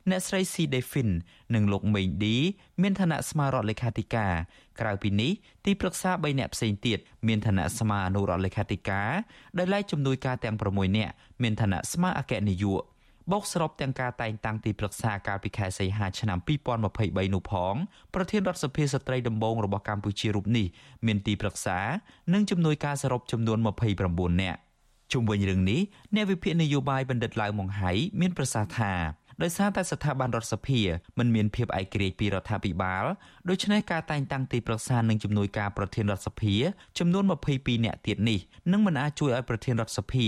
[0.10, 1.10] អ្នកស្រីស៊ីដេហ្វីន
[1.56, 2.38] និងលោកមេងឌី
[2.82, 4.34] មានឋានៈស្មាររដ្ឋលេខាធិការ
[4.80, 5.32] ក្រៅពីនេះ
[5.66, 9.12] ទីប្រឹក្សា3អ្នកផ្សេងទៀតមានឋានៈស្មាអនុរដ្ឋលេខាធិការ
[9.58, 12.84] ដែលឡែកជំនួយការទាំង6នាក់មានឋានៈស្មាអគ្គនាយក
[13.32, 16.38] បូកសរុបទាំងការតែងតាំងទីប្រឹក្សាកាលពីខែសីហាឆ្នាំ
[16.86, 17.76] 2023នោះផង
[18.14, 20.68] ប្រធានរដ្ឋសភាស្ត្រីដំបងរបស់កម្ពុជារូបនេះ
[21.06, 21.80] មានទីប្រឹក្សា
[22.34, 23.58] និងជំនួយការសរុបចំនួន
[24.00, 24.60] 29នាក់
[25.14, 25.82] ជុំវិញរឿងនេះ
[26.16, 28.94] អ្នកវិភាគនយោបាយបណ្ឌិតឡាវម៉ុងហៃមានប្រសាសន៍ថា
[29.42, 30.82] ដោយសារតែស្ថាប័នរដ្ឋសភា
[31.20, 33.06] មិនមានភាពឯករាជ្យពីរដ្ឋាភិបាល
[33.50, 36.56] ដូច្នេះការតែងតាំងទីប្រឹក្សានិងជំនួយការប្រធានរដ្ឋសភា
[37.00, 38.40] ចំនួន22នាក់ទៀតនេះ
[38.72, 40.26] នឹងមិនអាចជួយឲ្យប្រធានរដ្ឋសភា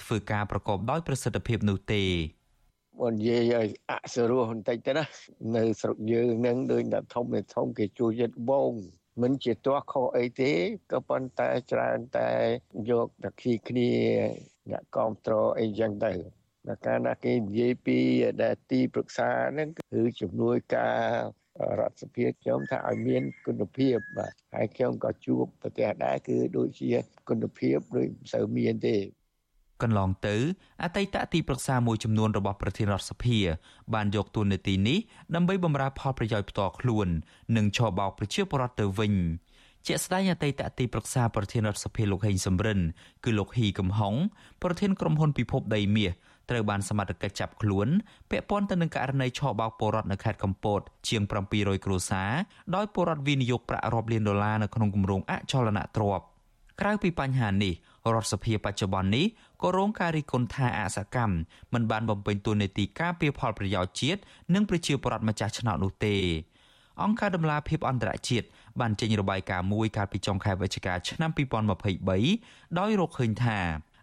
[0.00, 2.04] ធ្វើការប្រកបដោយប្រសិទ្ធភាពនោះទេ
[3.00, 5.04] បើនិយាយឲ្យអសរោះបន្តិចទៅណា
[5.56, 7.24] នៅស្រុកយើងនឹងដូចតែធំ
[7.54, 8.72] ធំគេជួយយិតបង
[9.22, 10.52] មិនជាទាស់ខុសអីទេ
[10.92, 12.30] ក៏ប៉ុន្តែច្រើនតែ
[12.90, 13.92] យកតែគីគ្នា
[14.70, 16.12] អ្នកគ្រប់គ្រងអីចឹងទៅ
[16.66, 17.98] ដល់កាលណាគេនិយាយពី
[18.42, 20.98] ដែលទីប្រឹក្សាហ្នឹងគឺជំនួយការ
[21.80, 26.90] រដ្ឋសភាខ្ញុំថាឲ្យមានគុណភាពបាទហើយខ្ញុំក៏ជួបប្រទេសដែរគឺដូចជា
[27.28, 28.96] គុណភាពដូចមិនសូវមានទេ
[29.82, 30.36] កន្លងទៅ
[30.82, 33.38] អតីតទីប្រឹក្សាមួយចំនួនរបស់ប្រធានរដ្ឋសភា
[33.94, 34.98] បានយកតួនាទីនេះ
[35.34, 37.08] ដើម្បីបម្រើផលប្រយោជន៍ផ្ទាល់ខ្លួន
[37.56, 39.14] និងឆបោកប្រជាពលរដ្ឋទៅវិញ
[39.86, 42.80] ជាក់ស្ដែងអតីតទីប្រឹក្សាប្រធានរដ្ឋសភាលោកហេងសំរិន
[43.24, 44.14] គឺលោកហ៊ីកំហុង
[44.62, 46.12] ប្រធានក្រុមហ៊ុនពិភពដីមាស
[46.50, 47.88] ត្រូវបានសមត្ថកិច្ចចាប់ខ្លួន
[48.30, 51.22] ពាក់ព័ន្ធទៅនឹងករណីឆបោកពលរដ្ឋនៅខេត្តកំពតជាង
[51.54, 52.30] 700គ្រួសារ
[52.74, 56.24] ដោយពលរដ្ឋវិនិយោគប្រាក់រាប់លានដុល្លារនៅក្នុងគម្រោងអចលនទ្រព្យ
[56.80, 57.74] ក្រៅពីបញ្ហានេះ
[58.14, 59.26] រដ្ឋសភាបច្ចុប្បន្ននេះ
[59.62, 61.34] ក៏រងការរិះគន់ថាអសកម្ម
[61.72, 64.20] មិនបានបំពេញតួនាទីការពារផលប្រយោជន៍ជាតិ
[64.54, 66.16] និងប្រជាពលរដ្ឋម្ចាស់ឆ្នោតនោះទេ
[67.02, 68.46] អង្គការដំឡាភិបអន្តរជាតិ
[68.80, 71.30] បានចេញរបាយការណ៍មួយកាលពីចុងខែវិច្ឆិកាឆ្នាំ
[72.04, 73.58] 2023ដោយរកឃើញថា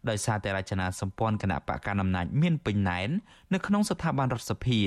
[0.09, 3.09] ដោយសារតែរចនាសម្ព័ន្ធគណៈបកកណ្ដាលអំណាចមានពេញណែន
[3.53, 4.79] នៅក្នុងស្ថាប័នរដ្ឋសភា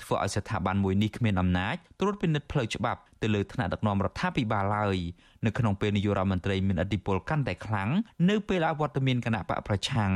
[0.00, 4.98] ធ្វើឲ្យស្ថាប័នមួយនេះគ្មានអំណាចត្រួតពិនិត្យផ្លូវច្បាប់ទៅលើថ្នាក់ដឹកនាំរដ្ឋាភិបាលឡើយ
[5.46, 7.90] នៅក្នុងពេលនាយករដ្ឋមន្ត្រីមានអធិបុលកាន់តែខ្លាំង
[8.30, 10.12] នៅពេលអវត្តមានគណៈបកប្រឆាំង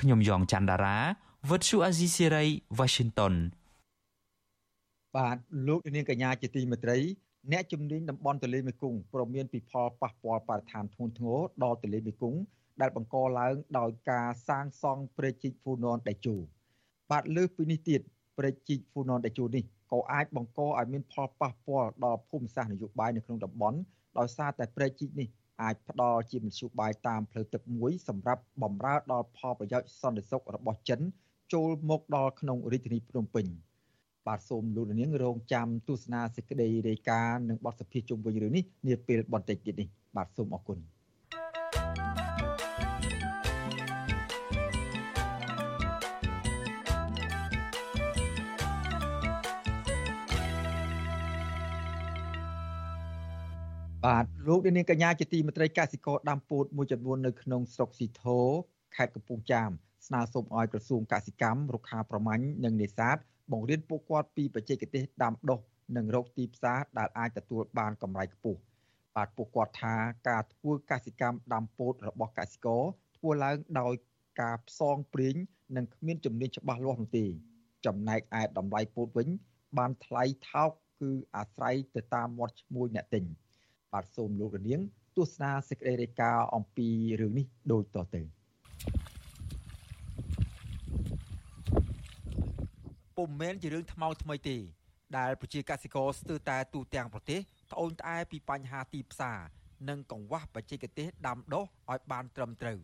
[0.00, 0.98] ខ្ញុំយ៉ងច័ន្ទដារា
[1.50, 2.44] វិទ្យុអាស៊ីសេរី
[2.78, 3.34] Washington
[5.16, 5.36] បាទ
[5.68, 6.98] លោកនាងកញ្ញាជាទីមេត្រី
[7.52, 12.38] អ្នកជំនាញតំបន់ទន្លេមេគង្គព្រមមានពិផលប៉ះពាល់បរិស្ថានធ្ងន់ធ្ងរដល់ទន្លេមេគង្គ
[12.80, 16.40] ដែលបង្កឡើងដោយការសាងសង់ព្រែកជីកហ្វូណនដែលជូរ
[17.10, 18.00] បាទលើសពីនេះទៀត
[18.38, 23.78] ព្រែកជីកហ្វូណនដែលជូរនេះក៏អាចបង្កឲ្យមានផលប៉ះពាល់ដល់ភូមិសាស្ត្រនយោបាយនៅក្នុងតំបន់
[24.18, 25.28] ដោយសារតែព្រែកជីកនេះ
[25.62, 31.00] អាចផ្ដល់ជាមធ្យោបាយតាមផ្លូវទឹកមួយសម្រាប់បម្រើដល់ផលប្រយោជន៍សន្តិសុខរបស់ចិន
[31.52, 33.46] ចូលមកដល់ក្នុងរាជធានីភ្នំពេញ
[34.26, 40.93] បាទសូមលោកនាងរងចាំទស្សនាសេចក្តីរាយការណ៍និងបទសភាជុំវិញរឿងនេះនាពេលបន្តិចទៀតនេះបាទសូមអរគុណ
[54.04, 58.38] បាទលោកនាងកញ្ញាជាទីមេត្រីកសិករដាំពោតមួយចំនួននៅក្នុងស្រុកស៊ីធោ
[58.96, 59.70] ខេត្តកំពង់ចាម
[60.06, 63.16] ស្នើសុំឲ្យក្រសួងកសិកម្មរុក្ខាប្រមាញ់និងនេសាទ
[63.52, 65.60] បង្រៀនពួកគាត់ពីបច្ចេកទេសដាំដុះ
[65.96, 68.60] និងរកទីផ្សារដែលអាចទទួលបានកម្រៃខ្ពស់
[69.16, 69.94] បាទពួកគាត់ថា
[70.28, 72.82] ការធ្វើកសិកម្មដាំពោតរបស់កសិករ
[73.16, 73.94] ធ្វើឡើងដោយ
[74.40, 75.36] ការផ្សងព្រៀង
[75.76, 77.26] និងគ្មានជំនាញច្បាស់លាស់នោះទេ
[77.86, 79.28] ចំណែកឯតម្លៃពោតវិញ
[79.78, 83.24] បានថ្លៃថោកគឺអាស្រ័យទៅតាមមាត់ឈ្មោះអ្នកទិញ
[83.94, 84.80] បាទសូមលោករនាង
[85.16, 86.88] ទស្សនាសេចក្តីរាយការណ៍អំពី
[87.20, 88.22] រឿងនេះដូចតទៅ
[93.16, 94.56] ពុំមែនជារឿងថ្មោថ្មីទេ
[95.18, 97.40] ដែលប្រជាកសិករស្ទើរតែទូទាំងប្រទេស
[97.72, 99.38] ត្អូញត្អែពីបញ្ហាទីផ្សារ
[99.88, 102.80] និងកង្វះបច្ចេកទេសដាំដុះឲ្យបានត្រឹមត្រូវ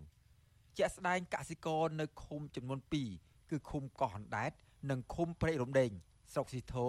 [0.78, 2.80] ជាក់ស្ដែងកសិករនៅឃុំចំនួន
[3.14, 4.50] 2គឺឃុំកោះអណ្ដែត
[4.90, 5.90] និងឃុំព្រែករំដេង
[6.32, 6.88] ស្រុកស៊ីធោ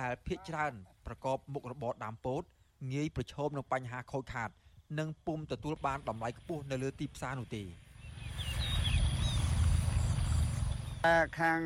[0.00, 0.72] ដែលភ ieck ច្រើន
[1.06, 2.44] ប្រកបមុខរបរដាំពោត
[2.92, 4.50] ងាយប្រឈមនឹងបញ្ហាខូចខាត
[4.98, 7.62] និងពុំទទួលបានតម្លៃខ្ពស់នៅលើទីផ្សារនោះទេ
[11.38, 11.58] ខាង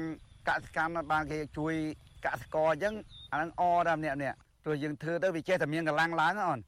[0.49, 1.75] កសិកម្មបានគេជួយ
[2.27, 2.95] កសិករអញ្ចឹង
[3.33, 6.61] អានឹងអដែរម្នាក់ម្នាក់ព្រោះយើងធ្វើទៅវាចេះតែមានកម្លាំងឡើងអូន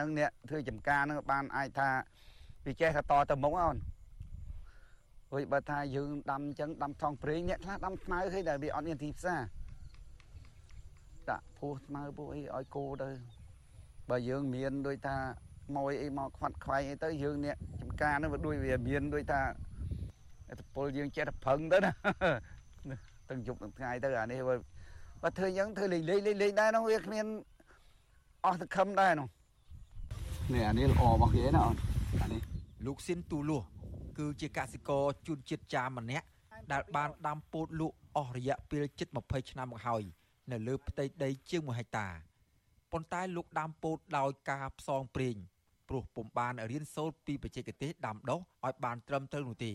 [0.00, 1.88] នឹងអ្នកធ្វើចំការនឹងបានអាចថា
[2.66, 3.76] វាចេះតែតទៅមុខអូន
[5.30, 9.40] ព្រោះបើថាយើងដាំអញ្ចឹងដាំថងព្រេងអ្នកខ្លះដាំស្មៅឃើញតែវាអត់មានទីផ្សារ
[11.30, 13.08] ដាក់ភោះស្មៅភោះអីឲ្យគោទៅ
[14.10, 15.16] បើយើងមានដូចថា
[15.76, 19.40] ម៉ួយអីមកខ្វាត់ខ្វាយអីទៅយើងអ្នកចំការនឹងវាដូចវាមានដូចថា
[20.50, 21.92] អត្តពលយើងចេះតែប្រឹងទៅណា
[23.30, 24.40] ទាំងយប់ទាំងថ្ងៃទៅអានេះ
[25.22, 27.26] បើធ្វើអញ្ចឹងធ្វើលេងលេងលេងដែរនោះវាគ្មាន
[28.44, 29.28] អស់សង្ឃឹមដែរនោះ
[30.52, 31.76] នេះអានេះល្អរបស់គេណាអូន
[32.22, 32.42] អានេះ
[32.86, 33.62] លោកស៊ីនទូលួស
[34.18, 36.26] គឺជាកសិករជួនជាតិចាមម្នាក់
[36.72, 40.02] ដែលបានដាំពោតលក់អស់រយៈពេលជិត20ឆ្នាំមកហើយ
[40.52, 42.08] នៅលើផ្ទៃដីជាង1ហិកតា
[42.92, 45.36] ប៉ុន្តែលោកដាំពោតដោយការផ្សងព្រេង
[45.88, 49.72] ព្រោះពុំបានរៀនសូត្រពីបច្ចេកទេសដាំដុះឲ្យបានត្រឹមត្រូវនោះទេ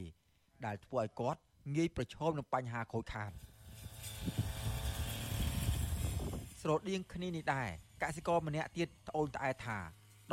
[0.66, 1.40] ដែលធ្វើឲ្យគាត់
[1.76, 3.32] ងាយប្រឈមនឹងបញ្ហាខូចខាត
[6.62, 7.70] ស្រដៀងគ្នានេះដែរ
[8.04, 9.78] កសិករម្នាក់ទៀតត្អូញត្អែថា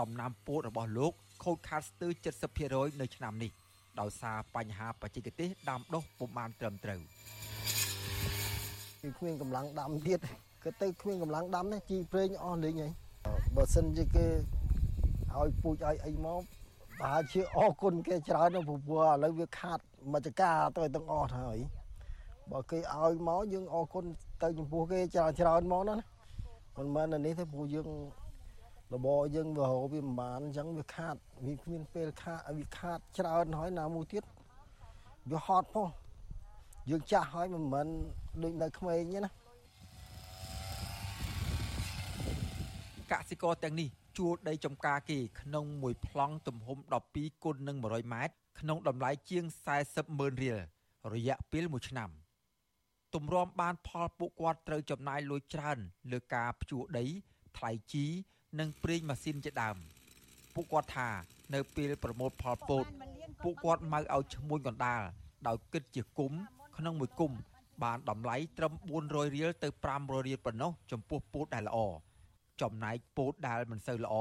[0.01, 1.13] ដំណាំពោតរបស់លោក
[1.45, 2.13] ខូចខាតស្ទើរ
[2.57, 3.51] 70%នៅឆ្នាំនេះ
[4.01, 7.01] ដោយសារបញ្ហាបច្ចេកទេសដាំដុះពុំបានត្រឹមត្រូវ
[9.01, 10.21] គឺគ្មានកម្លាំងដាំទៀត
[10.65, 12.93] ក៏ទៅគ្មានកម្លាំងដាំណាជីប្រេងអស់លេងហើយ
[13.57, 14.27] បើសិនជាគេ
[15.37, 16.43] ឲ្យពូជឲ្យអីមក
[16.99, 19.79] ប្រហែលជាអរគុណគេច្រើនព្រោះឥឡូវវាខាត
[20.13, 21.59] មច្ចការទៅទាំងអស់ហើយ
[22.51, 24.05] បើគេឲ្យមកយើងអរគុណ
[24.43, 25.97] ទៅចំពោះគេច្រើនច្រើនមកណា
[26.77, 27.89] មិនមែននេះទេព្រោះយើង
[28.95, 34.25] របរយើងវារកវាមិនបានអញ្ចឹងវាខាតវាគ្មានពេលខាតវាខាតច្រើនហើយណាមួយទៀត
[35.31, 35.89] វាហត់ផង
[36.91, 37.87] យើងចាស់ហើយមិនមែន
[38.43, 39.31] ដូចនៅក្មេងទេណា
[43.13, 46.79] កសិករទាំងនេះជួលដីចំការគេក្នុងមួយប្លង់ទំហំ
[47.11, 49.45] 12គុណនឹង100ម៉ែត្រក្នុងតម្លៃជាង
[49.83, 50.59] 40ម៉ឺនរៀល
[51.15, 52.11] រយៈពេល1ឆ្នាំ
[53.15, 55.79] ទម្រាំបានផលពួកគាត់ត្រូវចំណាយលុយច្រើន
[56.13, 57.05] លើការភ្ជួរដី
[57.57, 58.05] ថ្លៃជី
[58.59, 59.77] និងប្រេងម៉ាស៊ីនជាដើម
[60.55, 61.09] ពួកគាត់ថា
[61.55, 62.85] នៅពេលប្រមូលផលពោត
[63.43, 65.03] ពួកគាត់មកឲ្យឈ្មួញកណ្ដាល
[65.47, 66.33] ដោយគិតជាគុំ
[66.77, 67.33] ក្នុងមួយគុំ
[67.85, 68.73] បានតម្លៃត្រឹម
[69.05, 69.69] 400រៀលទៅ
[69.99, 71.79] 500រៀលប៉ុណ្ណោះចំពោះពោតដែលល្អ
[72.63, 74.15] ចំណែកពោតដែលមិនសូវល្អ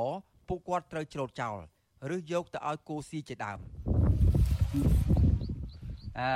[0.48, 1.58] ពួកគាត់ត្រូវច្រូតចោល
[2.16, 3.60] ឬយកទៅឲ្យគោស៊ីជាដើម
[6.20, 6.30] អើ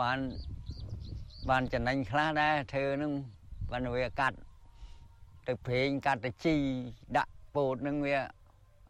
[0.00, 0.18] បាន
[1.50, 3.12] បានចំណេញខ្លះដែរធ្វើនឹង
[3.70, 4.36] បានវាកាត់
[5.46, 6.54] ទៅព្រេងកាត់ទៅជី
[7.16, 8.16] ដាក់ពោតនឹងវា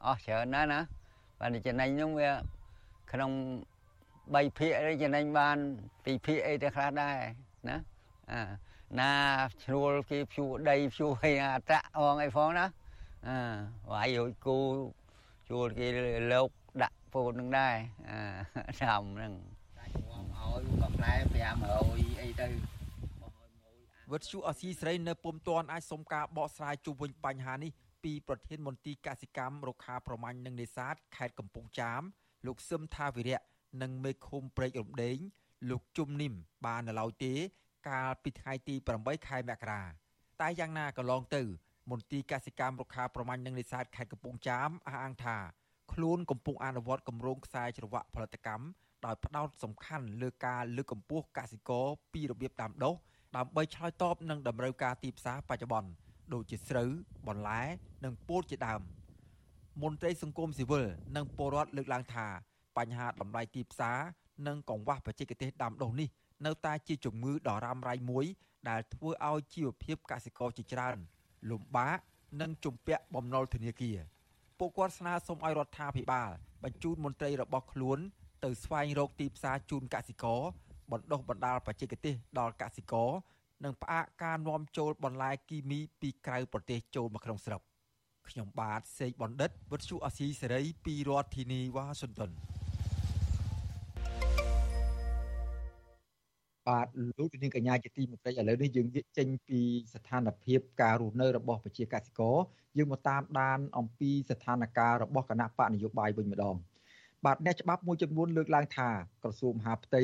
[0.06, 0.80] អស់ច្រើនណាស់ណា
[1.40, 2.30] បានចំណេញនឹងវា
[3.12, 3.30] ក្នុង
[3.94, 4.70] 3ភាគ
[5.02, 5.56] ចំណេញបាន
[5.90, 7.16] 2ភាគអីទៅខ្លះដែរ
[7.68, 7.76] ណា
[8.32, 8.40] អា
[9.00, 9.12] ណា
[9.62, 12.66] ឈ្នួលគេភ្ជួដីភ្ជួអីអតៈអងអីផងណា
[13.28, 13.38] អើ
[13.92, 14.58] វាយរួចគូ
[15.50, 15.86] ជួលគេ
[16.32, 16.48] លោក
[16.82, 17.74] ដាក់ពោតនឹងដែរ
[18.08, 19.32] អាតាមហ្នឹង
[19.82, 21.14] ឲ្យបផ្លែ
[21.68, 22.46] 500អីទៅ
[24.12, 27.70] វិទ្យុអស៊ីស្រីនៅពុំទាន់អាចសុំការបកស្រាយជុំវិញបញ្ហានេះ
[28.04, 32.02] ពីប្រធានមន្ទីរកសិកម្មរុក្ខាប្រមាញ់និងនេសាទខេត្តកំពង់ចាម
[32.46, 33.42] លោកសឹមថាវិរៈ
[33.82, 35.18] និងមេឃុំព្រែករំដេង
[35.68, 36.32] លោកជុំនិម
[36.66, 37.32] បាននៅឡើយទេ
[37.88, 39.82] កាលពីថ្ងៃទី8ខែមករា
[40.40, 41.42] តែយ៉ាងណាក៏ឡងទៅ
[41.90, 45.36] មន្ទីរកសិកម្មរុក្ខាប្រមាញ់និងនេសាទខេត្តកំពង់ចាមអះអាងថា
[45.92, 48.66] ខ្លួនកំពុងអនុវត្តគម្រោងខ្សែច្រវាក់ផលិតកម្ម
[49.04, 52.94] ដោយផ្ដោតសំខាន់លើការលើកកម្ពស់កសិករពីរបៀបដាំដុះ
[53.36, 55.90] ដើម្បីឆ្លើយតបនឹងតម្រូវការទីផ្សារបច្ចុប្បន្ន
[56.32, 56.90] ដូចជាស្រូវ
[57.28, 57.60] បន្លែ
[58.04, 58.80] និងពោតជាដើម
[59.82, 60.86] មន្ត្រីសង្គមស៊ីវិល
[61.16, 62.26] និងពលរដ្ឋលើកឡើងថា
[62.76, 63.98] បញ្ហាតម្លៃទីផ្សារ
[64.46, 66.08] និងកង្វះបច្ចេកទេសដាំដុះនេះ
[66.46, 68.24] នៅតែជាជំងឺដ៏រ៉ាំរ៉ៃមួយ
[68.68, 70.96] ដែលធ្វើឲ្យជីវភាពកសិករជាច្រើន
[71.50, 71.98] លំបាក
[72.40, 73.98] និងជំពាក់បំណុលធនាគារ
[74.58, 76.30] ពួកគាត់ស្នើសុំឲ្យរដ្ឋាភិបាល
[76.64, 77.98] បញ្ជូនមន្ត្រីរបស់ខ្លួន
[78.44, 80.40] ទៅស្វែងរកទីផ្សារជូនកសិករ
[80.92, 83.10] បណ្ដុះបណ្ដាលបច្ចេកទេសដល់កសិករ
[83.64, 87.62] និងផ្អាកការនាំចូលបន្លែគីមីពីក្រៅប្រទេសចូលមកក្នុងស្រុក
[88.28, 92.51] ខ្ញុំបាទសេកបណ្ឌិតវុទ្ធុអាស៊ីសេរីពីរដ្ឋធានីវ៉ាស៊ីនតោន
[96.68, 96.86] បាទ
[97.18, 99.60] លោកនាងកញ្ញាជាទីមេត្រីឥឡូវនេះយើងនិយាយចេញពី
[99.94, 102.36] ស្ថានភាពការរស់នៅរបស់ប្រជាកសិករ
[102.78, 106.56] យើងមកតាមដានអំពីស្ថានភាពរបស់គណៈបកនយោបាយវិញម្ដង
[107.24, 108.88] បាទអ្នកច្បាប់មួយចំនួនលើកឡើងថា
[109.22, 110.02] ក្រសួងមហាផ្ទៃ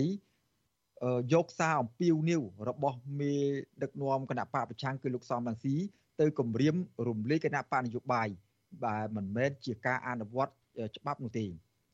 [1.34, 3.34] យកសារអំពាវនាវរបស់មេ
[3.82, 5.74] ដឹកនាំគណៈបកប្រឆាំងគឺលោកសំរងស៊ី
[6.20, 6.76] ទៅគម្រាម
[7.08, 8.28] រំលាយគណៈបកនយោបាយ
[8.84, 10.52] បាទមិនមែនជាការអនុវត្ត
[10.96, 11.46] ច្បាប់នោះទេ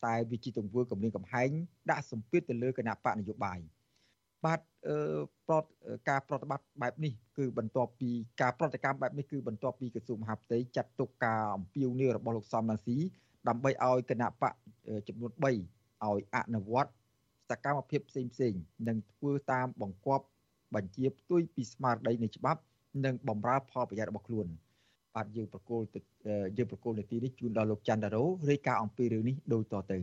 [0.05, 1.51] តែវាជាទង្វើគម្រាមកំហែង
[1.91, 3.59] ដាក់សម្ពាធទៅលើគណៈបកនយោបាយ
[4.45, 4.97] បាទអឺ
[5.49, 5.65] ប្រត
[6.09, 8.11] ការប្រតិបត្តិបែបនេះគឺបន្ទាប់ពី
[8.43, 12.97] ការប្រតិកម្មបែបនេះគឺបន្ទាប់ពីក្រសួងមហាផ្ទៃចាត់ទុកការអំពាវនាវរបស់លោកសំរងស៊ី
[13.49, 14.55] ដើម្បីឲ្យគណៈបក
[15.09, 15.57] ចំនួន3ឲ្យ
[16.35, 16.93] អនុវត្ត
[17.51, 18.55] សកម្មភាពផ្សេងផ្សេង
[18.89, 20.25] និងធ្វើតាមបង្គាប់
[20.75, 22.61] បញ្ជាផ្ទុយពីស្មារតីនៃច្បាប់
[23.05, 24.47] និងបំរើផលប្រយោជន៍របស់ខ្លួន
[25.15, 25.83] បាទយើងប្រកូល
[26.57, 29.99] យើងប្រកូលនាទីនេះជូនដល់លោកច័ន្ទរោរាយការណ៍អំពីរឿងនេះដូចតទៅ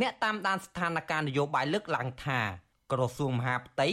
[0.00, 2.40] អ្នកតាមដានស្ថានភាពនយោបាយលើកឡើងថា
[2.91, 3.89] ក្រសួងមហាផ្ទៃ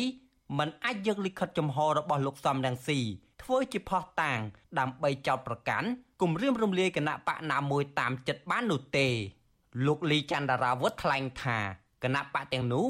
[0.59, 3.01] មិនអាចយកលិខិតចំហរបស់លោកសំរងស៊ី
[3.43, 4.41] ធ្វើជាផុសតាង
[4.79, 5.89] ដើម្បីចោទប្រកាន់
[6.23, 9.09] គំរាមរំលាយគណៈបកណាមួយតាមចិត្តបាននោះទេ
[9.87, 11.59] លោកលីច័ន្ទរាវុធថ្លែងថា
[12.03, 12.87] គណៈបកទាំងនោះ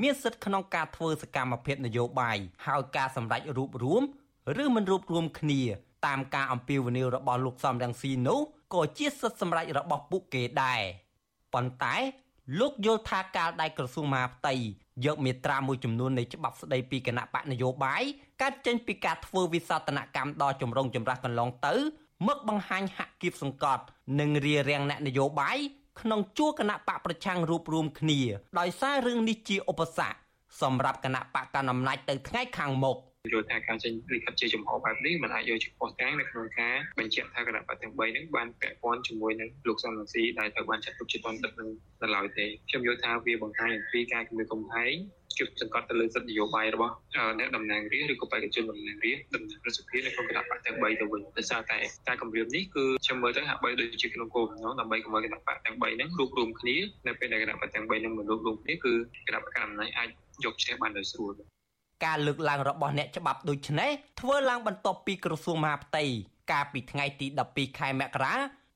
[0.00, 4.02] មានសិទ្ធិក្នុងការធ្វើសកម្មភាពនយោបាយហើយការសម្រេចរួបរวม
[4.62, 5.62] ឬមិនរួបរวมគ្នា
[6.06, 8.40] តាមការអំពាវនាវរបស់លោកសំរងស៊ីនោះ
[8.74, 10.82] ក៏ជាសិទ្ធិសម្រេចរបស់ពួកគេដែរ
[11.54, 11.94] ប៉ុន្តែ
[12.59, 14.53] លោកយល់ថាកាលដែលក្រសួងមហាផ្ទៃ
[15.05, 18.03] យកមេត្រាមួយចំនួននៃច្បាប់ស្តីពីគណៈបកនយោបាយ
[18.41, 21.75] កាត់ចេញពីការធ្វើវិសោធនកម្មដ៏ចម្រុងចម្រាស់កន្លងទៅ
[22.27, 23.83] មកបង្ហាញហាក់គៀបសង្កត់
[24.19, 25.57] និងរារាំងអ្នកនយោបាយ
[26.01, 28.19] ក្នុងជួរគណៈបកប្រឆាំងរួបរวมគ្នា
[28.59, 30.17] ដោយសាររឿងនេះជាឧបសគ្គ
[30.61, 32.97] សម្រាប់គណៈបកកណ្ដាលអំណាចទៅថ្ងៃខាងមុខ
[33.32, 41.68] យល់ថាការចេញលិខិតជាចំហបែបនេះมันអាចយកជាពោះតាំងនៅក្នុងការបញ្ជាក់ថាគណៈបកទាំង3ហ្នឹងបានពាក់ព័ន្ធជាមួយនឹងលោកសំរងស៊ីដែលត្រូវបានចាត់ទុកជាតនដឹកនឹង
[42.02, 44.94] នៅឡើយទេខ្ញុំយល់ថាវាបង្ហាញអំពីការគម្រាមកំហែង
[45.38, 46.94] ជិបសង្កត់ទៅលើសិទ្ធិនយោបាយរបស់
[47.38, 51.78] អ្នកតំណាងរាស្ត្រឬក៏បេក្ខជនតំណាងរាស្ត្រតំណាងរដ្ឋសភានៅក្នុងគណៈបកទាំង3ទៅវិញដោយសារតែ
[52.08, 56.76] ការគម្រាមនេះគឺខ្ញុំមើលទៅហាក់បីដូចជាក្នុងគោលបំណងដើម្បីកុំឲ្យគណៈបកទាំង3ហ្នឹងរួបរวมគ្នា
[57.06, 58.92] នៅពេលដែលគណៈបកទាំង3ហ្នឹងមិនរួបរวมគ្នាគឺ
[59.26, 60.08] គណៈបកកណ្ដាលអំណាចអាច
[60.44, 61.32] យកឈ្នះបានដោយស្រួល
[62.05, 66.03] ការលើកឡើងរបស់អ្នកច្បាប់ដូចនេះធ្វើឡើងបន្ទាប់ពីក្រសួងមហាផ្ទៃ
[66.51, 68.35] កាលពីថ្ងៃទី12ខែមករា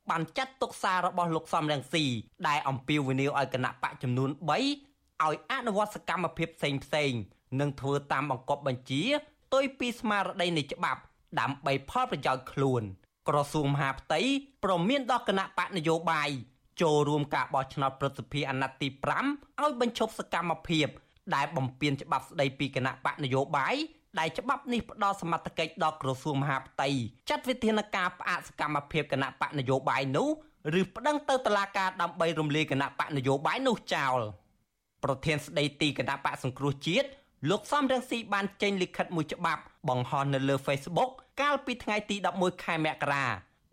[0.10, 2.06] បានចាត់ទុកសាររបស់លោកសំរងស៊ី
[2.48, 4.66] ដែលអំពាវនាវឲ្យគណៈបកចំនួន3ឲ្យ
[5.52, 7.12] អនុវត្តសកម្មភាពផ្សេងផ្សេង
[7.60, 9.04] និងធ្វើតាមបង្គាប់បញ្ជា
[9.54, 11.02] ទុយពីស្មារតីនៃច្បាប់
[11.40, 12.84] ដើម្បីផលប្រយោជន៍ខ្លួន
[13.30, 14.20] ក្រសួងមហាផ្ទៃ
[14.64, 16.30] ប្រមានដល់គណៈបកនយោបាយ
[16.82, 18.88] ចូលរួមការបោះឆ្នោតប្រសិទ្ធិអាណត្តិទី
[19.26, 20.88] 5ឲ្យបញ្ឈប់សកម្មភាព
[21.36, 23.76] ដែលបំពេញច្បាប់ស្តីពីគណៈបកនយោបាយ
[24.20, 26.90] ដែលច្បាប់នេះផ្ដល់សមត្ថកិច្ចដល់ក្រសួងមហាផ្ទៃ
[27.30, 30.28] ចាត់វិធានការផ្អាកសកម្មភាពគណៈបកនយោបាយនោះ
[30.80, 34.20] ឬប្តឹងទៅតុលាការដើម្បីរំលាយគណៈបកនយោបាយនោះចោល
[35.04, 37.08] ប្រធានស្ដីទីគណៈបកសង្គ្រោះជាតិ
[37.50, 41.12] លោកសំរងស៊ីបានចេញលិខិតមួយច្បាប់បង្ហោះនៅលើ Facebook
[41.42, 43.26] កាលពីថ្ងៃទី11ខែមករា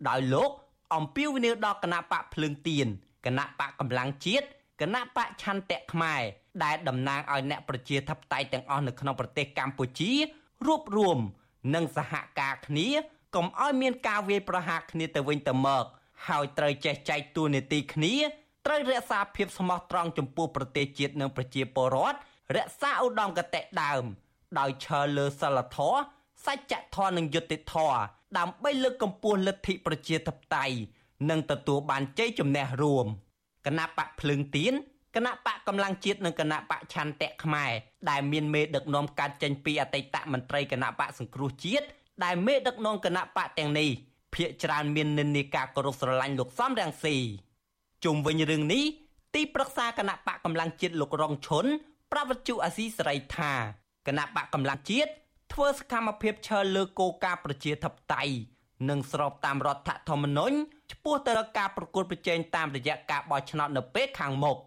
[0.09, 0.49] ដោយលោក
[0.95, 2.87] អំពាវនាវដល់គណៈបកភ្លើងទៀន
[3.25, 4.47] គណៈបកកម្លាំងជាតិ
[4.81, 6.21] គណៈបកឆន្ទៈខ្មែរ
[6.63, 10.11] ដែលតំណាងឲ្យអ្នកប្រជាធិបតេយ្យទាំងអស់នៅក្នុងប្រទេសកម្ពុជា
[10.65, 11.19] រួបរวม
[11.75, 12.87] និងសហការគ្នា
[13.35, 15.85] កុំឲ្យមានការវាយប្រហារគ្នាទៅវិញទៅមក
[16.27, 18.15] ហើយត្រូវចេះចែកទួនាទីគ្នា
[18.65, 22.17] ត្រូវរក្សាភាពស្មោះត្រង់ចំពោះប្រទេសជាតិនិងប្រជាពលរដ្ឋ
[22.55, 24.03] រក្សាឧត្តមគតិដើម
[24.59, 25.99] ដោយឈរលើសិលធម៌
[26.45, 27.97] សច្ចធម៌និងយុត្តិធម៌
[28.37, 30.75] ដើម្បីលើកកម្ពស់លទ្ធិប្រជាធិបតេយ្យ
[31.29, 33.05] និងទទួលបានជ័យជំនះរួម
[33.65, 34.73] គណៈបកភ្លើងទៀន
[35.15, 37.71] គណៈបកកម្លាំងជាតិនិងគណៈបកឆន្ទៈខ្មែរ
[38.09, 41.85] ដែលមានមេដឹកនាំកាត់ចេញពីអតីតមន្ត្រីគណៈបកសង្គ្រោះជាតិ
[42.23, 43.89] ដែលមេដឹកនាំគណៈបកទាំងនេះ
[44.35, 47.15] ភាកច្រើនមាននិន្នាការគោរពស្រឡាញ់លោកសំរងស៊ី
[48.03, 48.83] ជុំវិញរឿងនេះ
[49.35, 51.65] ទីប្រឹក្សាគណៈបកកម្លាំងជាតិលោករងឈុន
[52.11, 53.53] ប្រវត្តិជអាស៊ីសេរីថា
[54.07, 55.11] គណៈបកកម្លាំងជាតិ
[55.53, 58.33] ធ្វើសកម្មភាពឈើលើគោលការណ៍ប្រជាធិបតេយ្យ
[58.89, 60.55] និងស្របតាមរដ្ឋធម្មនុញ្ញ
[60.91, 64.57] ឆ្ពោះទៅរកការប្រកួតប្រជែងតាមរយៈការបោះឆ្នោតនៅពេលខាងមុខ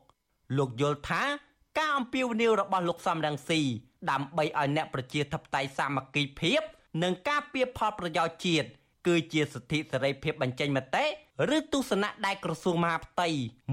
[0.57, 1.23] លោកយល់ថា
[1.79, 3.61] ការអំពាវនាវរបស់លោកសំរងស៊ី
[4.11, 6.61] ដើម្បីឲ្យអ្នកប្រជាធិបតេយ្យសាមគ្គីភាព
[7.03, 8.69] និងការពៀផលប្រយោជន៍ជាតិ
[9.07, 11.05] គឺជាសិទ្ធិសេរីភាពបញ្ចេញមតិ
[11.57, 13.29] ឬទស្សនៈដែលក្រសួងមហាផ្ទៃ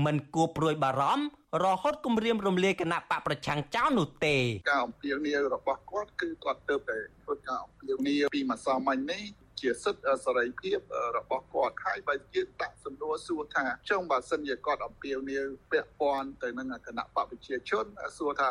[0.05, 1.25] មិនគួរព្រួយបារម្ភ
[1.63, 4.35] រហូតគំរាមរំលាយគណៈបកប្រឆាំងចោលនោះទេ
[4.69, 9.23] ការអំពាវនាវរបស់គាត់គឺគាត់ទៅតែធ្វើការអំពាវនាវពីម្សិលមិញនេះ
[9.61, 10.77] ជាសិទ្ធិសេរីភាព
[11.17, 17.85] របស់គាត់ហើយបើយើងដាក់សំណួរសួរថាចុងបើសិនជាគាត់អំពាវនាវពាក់ព័ន្ធទៅនឹងគណៈបកប្រជាជន
[18.17, 18.49] សួរថា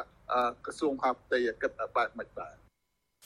[0.64, 2.54] ក្រសួងហាផ្ទៃគិតបែបម៉េចដែរ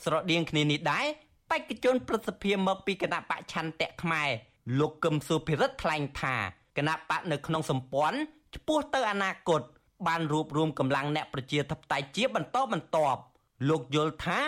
[0.05, 1.07] ស្រដៀងគ្នានេះដែរ
[1.51, 4.31] បេក្ខជនប្រសិទ្ធភាពមកពីគណៈបកឆន្ទៈខ្មែរ
[4.79, 6.37] លោកកឹមសុភិរិទ្ធថ្លែងថា
[6.77, 8.19] គណៈបកនៅក្នុងសម្ព័ន្ធ
[8.55, 9.63] ឆ្ពោះទៅអនាគត
[10.07, 13.21] បានរួបរวมកម្លាំងអ្នកប្រជាធិបតេយ្យជាបន្តបន្ទាប់
[13.69, 14.39] លោកយល់ថា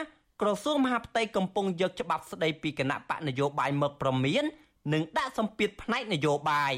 [0.42, 4.44] ក្រសួងមហាផ្ទៃកំពុងយកច្បាប់ស្តីពីគណៈបកនយោបាយមកប្រមាន
[4.92, 6.74] និងដាក់សម្ពាធផ្នែកនយោបាយ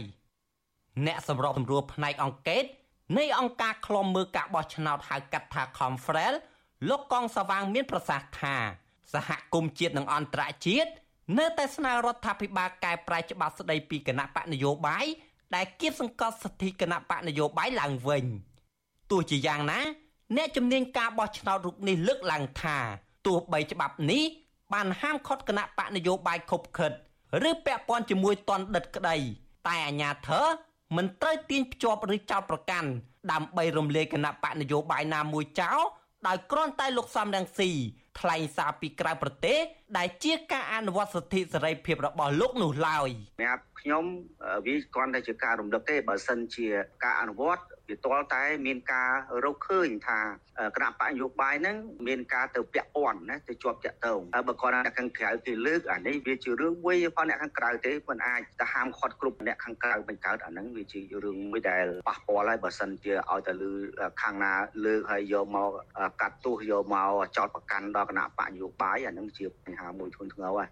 [1.07, 2.65] អ្នកសម្របសម្រួលផ្នែកអង្គការ
[3.19, 6.35] នៃអង្គការឃ្លាំមើលការបោះឆ្នោតហៅកាត់ថា Confrel
[6.89, 8.57] លោកកងសវាងមានប្រសាសន៍ថា
[9.15, 10.91] សហគមន៍ជាតិនិងអន្តរជាតិ
[11.39, 15.07] នៅតែស្នើរដ្ឋាភិបាលកែប្រែច្បាប់ស្តីពីគណៈបកនយោបាយ
[15.55, 18.25] ដែលគៀបសង្កត់សិទ្ធិគណៈបកនយោបាយឡើងវិញ
[19.11, 19.81] ទោះជាយ៉ាងណា
[20.37, 22.79] អ្នកជំនាញការបោះឆ្នោតរូបនេះលើកឡើងថា
[23.27, 24.25] ទោះបីច្បាប់នេះ
[24.75, 26.93] បានហាមឃាត់គណៈបកនយោបាយខុបខិត
[27.49, 29.17] ឬពាក់ព័ន្ធជាមួយតនដិតក្តី
[29.67, 30.47] តែអាញាធរ
[30.97, 32.89] មិនត្រូវទាញភ្ជាប់ឬចោទប្រកាន់
[33.33, 35.81] ដើម្បីរំលាយគណៈបកនយោបាយណាមួយចោល
[36.27, 37.71] ដោយគ្រាន់តែលោកសំរងស៊ី
[38.21, 39.59] ថ្លែងសារពីក្រៅប្រទេស
[39.99, 44.05] ដែលជាការអនុវត្តសិទ្ធិសេរីភាពរបស់លោកនោះឡើយសម្រាប់ខ្ញុំ
[44.67, 46.67] វាគ្រាន់តែជាការរំលឹកទេបើសិនជា
[47.05, 49.11] ការអនុវត្ត វាទាល់តែមានការ
[49.45, 50.21] រកឃើញថា
[50.77, 51.77] គណៈបកនយោបាយហ្នឹង
[52.09, 63.73] មានការទៅពាក់ព័ន្ធណាទៅជាប់តាក់ទងបើគាត់អ្នកខាងក្រៅគេលើកអានេះវាជារឿងមួយផងអ្នកខាងក្រៅទេមិនអាចទៅហាមឃាត់គ្រប់អ្នកខាងក្រៅបញ្កើតអាហ្នឹងវាជារឿងមួយដែលប៉ះពាល់ហើយបើសិនជាឲ្យតែលើ
[64.23, 64.53] ខាងណា
[64.85, 65.71] លើកហើយយកមក
[66.21, 70.69] កាត់ទោសយកមកចោតប្រកាន់ដល់គណៈបកនយោបាយអាហ្នឹងជាបញ្ហាមួយធ្ងន់ធ្ងរហើយ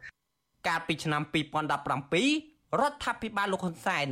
[0.68, 4.08] កាលពីឆ្នាំ2017រដ្ឋាភិបាលលោកហ៊ុនសែន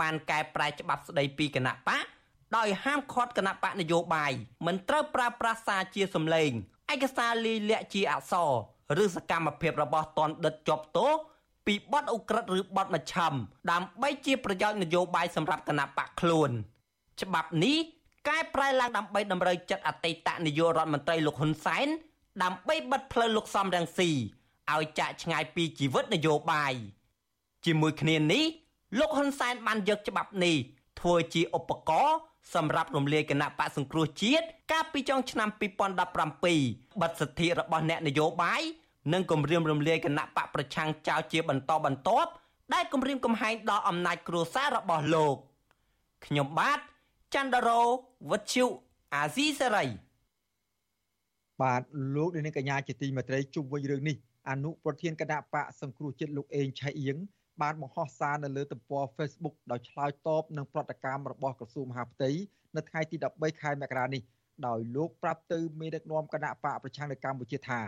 [0.00, 2.04] បានកែប្រែច្បាប់ស្ដីពីគណៈបក
[2.54, 4.32] ដោយហាមឃាត់គណៈបកនយោបាយ
[4.66, 6.50] មិនត្រូវប្រើប្រាស់សារជាសម្លេង
[6.94, 11.12] ឯកសារលីលាក់ជាអក្សរឬសកម្មភាពរបស់តនដិតជាប់ទោស
[11.66, 13.32] ពីបទអ ுக ្រិតឬបទមច្ឆឹម
[13.70, 16.50] ដើម្បីជាប្រយោជន៍នយោបាយសម្រាប់គណៈបកខ្លួន
[17.22, 17.78] ច្បាប់នេះ
[18.28, 21.86] កែប្រែឡើងដើម្បីតម្រូវចិត្តអតីតនាយករដ្ឋមន្ត្រីលោកហ៊ុនសែន
[22.42, 24.10] ដើម្បីបិទផ្លូវលោកសំរងស៊ី
[24.72, 26.74] ឲ្យចាក់ឆ្ងាយពីជីវិតនយោបាយ
[27.64, 28.44] ជាមួយគ្នានេះ
[28.98, 30.56] លោកហ៊ុនសែនបានយកច្បាប់នេះ
[31.00, 32.16] ធ្វើជាឧបករណ៍
[32.54, 35.48] សម្រាប់រំលាយគណៈបកសង្គ្រោះជាតិកាលពីចុងឆ្នាំ
[36.14, 38.62] 2017បិទសិទ្ធិរបស់អ្នកនយោបាយ
[39.12, 42.30] និងគម្រាមរំលាយគណៈបកប្រឆាំងចោលជាបន្តបន្ទាប់
[42.74, 45.36] ដែលគម្រាមកំហែងដល់អំណាចគ្រួសាររបស់លោក
[46.26, 46.78] ខ្ញុំបាទ
[47.34, 47.80] ចន្ទរោ
[48.30, 48.66] វុទ្ធុ
[49.14, 49.84] អាស៊ីសេរី
[51.62, 51.82] បាទ
[52.14, 54.16] លោកនាងកញ្ញាជាទីមេត្រីជុំវិញរឿងនេះ
[54.50, 57.16] អនុប្រធានគណៈបកសង្គ្រោះជាតិលោកអេងឆៃអៀង
[57.62, 62.30] បានបង្ហោះសារនៅលើទំព័រ Facebook ដោយឆ្លើយតបនឹងប្រតិកម្មរបស់ក្រសួងមហាផ្ទៃ
[62.76, 64.22] នៅថ្ងៃទី13ខែមករានេះ
[64.66, 67.80] ដោយលោកប្រាប់ទៅមេដឹកនាំគណៈបកប្រឆាំងនៅកម្ពុជាថា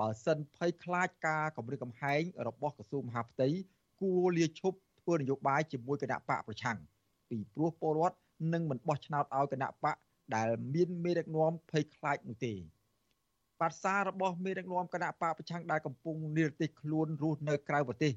[0.00, 3.48] បើសិនភ័យខ្លាចការគម្រិតកំហែងរបស់ក្រសួងមហាផ្ទៃ
[4.00, 6.78] គួរលាឈប់ធ្វើនយោបាយជាមួយគណៈបកប្រឆាំង
[7.30, 8.16] ពីព្រោះពលរដ្ឋ
[8.52, 9.96] នឹងមិនបោះឆ្នោតឲ្យគណៈបក
[10.34, 12.54] ដែលមានមេដឹកនាំភ័យខ្លាចនោះទេ
[13.60, 18.12] បាត់សាររបស់មេដឹកនាំគណៈបកប្រឆាំងដែលកំពុងនិរទេសខ្លួនរស់នៅក្រៅប្រទេស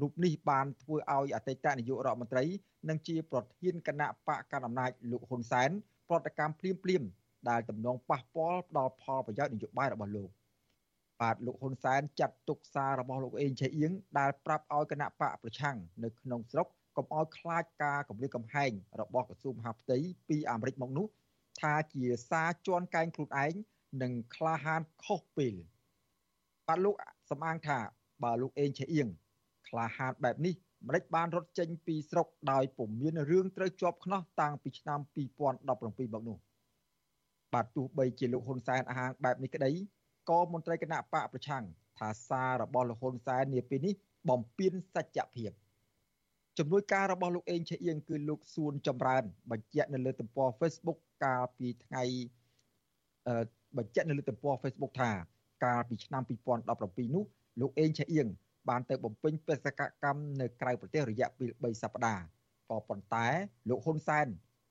[0.00, 2.44] រូបនេះបានធ្វើឲ្យអតីតនាយករដ្ឋមន្ត្រី
[2.88, 5.70] និងជាប្រធានគណៈបកកណ្ដាលអំណាចលោកហ៊ុនសែន
[6.08, 7.02] ប្រតិកម្មភ្លាមភ្លាម
[7.48, 10.30] ដែលទំនងប៉ះពាល់ដល់ផលប្រយោជន៍នយោបាយរបស់លោក
[11.20, 18.70] បាទលោកហ៊ុនសែនចាត់ទុកសាររបស់លោកអេងឆៃអៀងដែលប្រាប់ឲ្យគណៈបកប្រឆាំងនៅក្នុងស្រុកកុំឲ្យខ្លាចការគម្រាមកំហែង
[19.00, 19.98] របស់ក្រសួងមហាផ្ទៃ
[20.28, 21.06] ពីអាមេរិកមកនោះ
[21.60, 23.54] ថាជាសារជន់កែងខ្លួនឯង
[24.02, 25.54] និងក្លាហានខុសពេល
[26.66, 26.94] បាទលោក
[27.30, 27.78] សំអាងថា
[28.24, 29.08] បើលោកអេងឆៃអៀង
[29.70, 30.54] ក្លាហានបែបនេះ
[30.86, 35.00] ម្ដេចបានរត់ចេញពីស្រុកដោយពុំមានរឿងត្រូវជាប់ខ្នោះតាំងពីឆ្នាំ
[35.44, 36.38] 2017មកនោះ
[37.54, 39.70] បាទទោះបីជាលោកហ៊ុនសែនអាហាងបែបនេះក្តី
[40.30, 41.64] ក៏មន្ត្រីគណៈបកប្រឆាំង
[41.98, 43.94] ថាសាររបស់លោកហ៊ុនសែននាពេលនេះ
[44.28, 45.52] បំពេញសច្ចភាព
[46.58, 52.02] ជំនួយការរបស់លោកអេងឆេអៀងគឺលោកសួនចម្រើន បញ្ជាក់នៅលើទំព័រ Facebook កាលពីថ្ងៃ
[53.26, 53.44] អឺ
[53.76, 55.10] បញ្ជាក់នៅលើទំព័រ Facebook ថា
[55.64, 56.22] កាលពីឆ្នាំ
[56.68, 57.24] 2017នោះ
[57.60, 58.28] លោកអេងឆេអៀង
[58.70, 62.24] បានទៅបំពេញបេសកកម្មនៅក្រៅប្រទេសរយៈពេល3សប្តាហ៍
[62.70, 63.26] ក៏ប៉ុន្តែ
[63.68, 64.26] លោកហ៊ុនសែន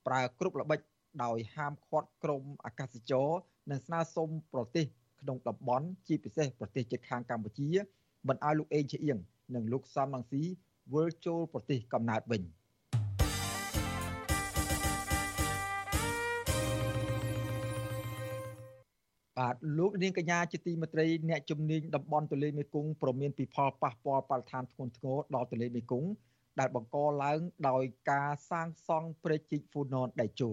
[0.08, 0.80] ប្រើគ្រប់ល្បិច
[1.24, 3.30] ដោយហាមឃាត់ក្រមអាកាសចរ
[3.72, 4.86] និងស្នើសុំប្រទេស
[5.22, 7.70] ក្នុងតំបន់ជាពិសេសប្រទេសជិតខាងកម្ពុជា
[8.28, 9.20] មិនឲ្យលោកអេងជាអៀង
[9.56, 10.44] និងលោកសំរងស៊ី
[10.94, 12.42] វិលចូលប្រទេសកំណើតវិញ។
[19.40, 26.10] បាទលោកនាងកញ្ញាជាទីមេត្រីអ្នកជំនាញតំបន់ទន្លេមេគង្គប្រមានពីផលប៉ះពាល់បរិស្ថានធ្ងន់ធ្ងរដល់ទន្លេមេគង្គ
[26.60, 30.52] ដែលបង្កឡើងដោយការសាងសង់ព្រែកជីកហ្វូណនដៃជោ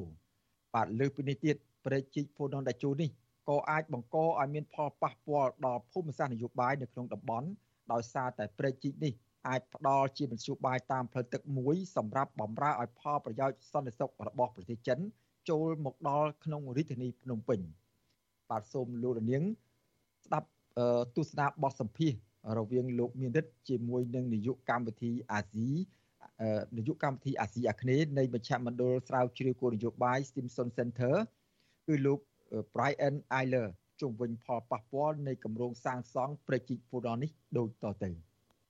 [0.74, 3.11] បាទលើពីនេះទៀតព្រែកជីកហ្វូណនដៃជោនេះ
[3.49, 7.49] ក៏អាចបង្កឲ្យមានផលប៉ះពាល់ដល់ភូមិសាស្ត្រនយោបាយនៅក្នុងតំបន់
[7.93, 9.12] ដោយសារតែព្រែកជីកនេះ
[9.49, 14.99] អាចផ្ដល់ជាមធ្យោបាយតាមផ្លូវទឹកមួយសម្រាប់បម្រើឲ្យផលប្រយោជន៍សន្តិសុខរបស់ប្រទេសចិន
[15.51, 17.61] ចូលមកដល់ក្នុងរាជធានីភ្នំពេញ។
[18.51, 19.42] បាទសូមលោករនាង
[20.26, 20.49] ស្ដាប់
[21.16, 22.12] ទស្សនាបទសម្ភាស
[22.59, 25.68] រវាងលោកមានរិទ្ធជាមួយនឹងនាយកកម្មវិធីអាស៊ី
[26.76, 31.16] នាយកកម្មវិធីអាស៊ីអាគ្នេយ៍នៃមជ្ឈមណ្ឌលស្រាវជ្រាវគោលនយោបាយ Stimson Center
[31.86, 32.20] គឺលោក
[32.74, 33.68] Brian Eiler
[34.01, 38.11] ជុំវិញផលប៉ះពាល់នៃគម្រោងសាងសង់ព្រែកជីកហ្វូរ៉ននេះដូចតទៅ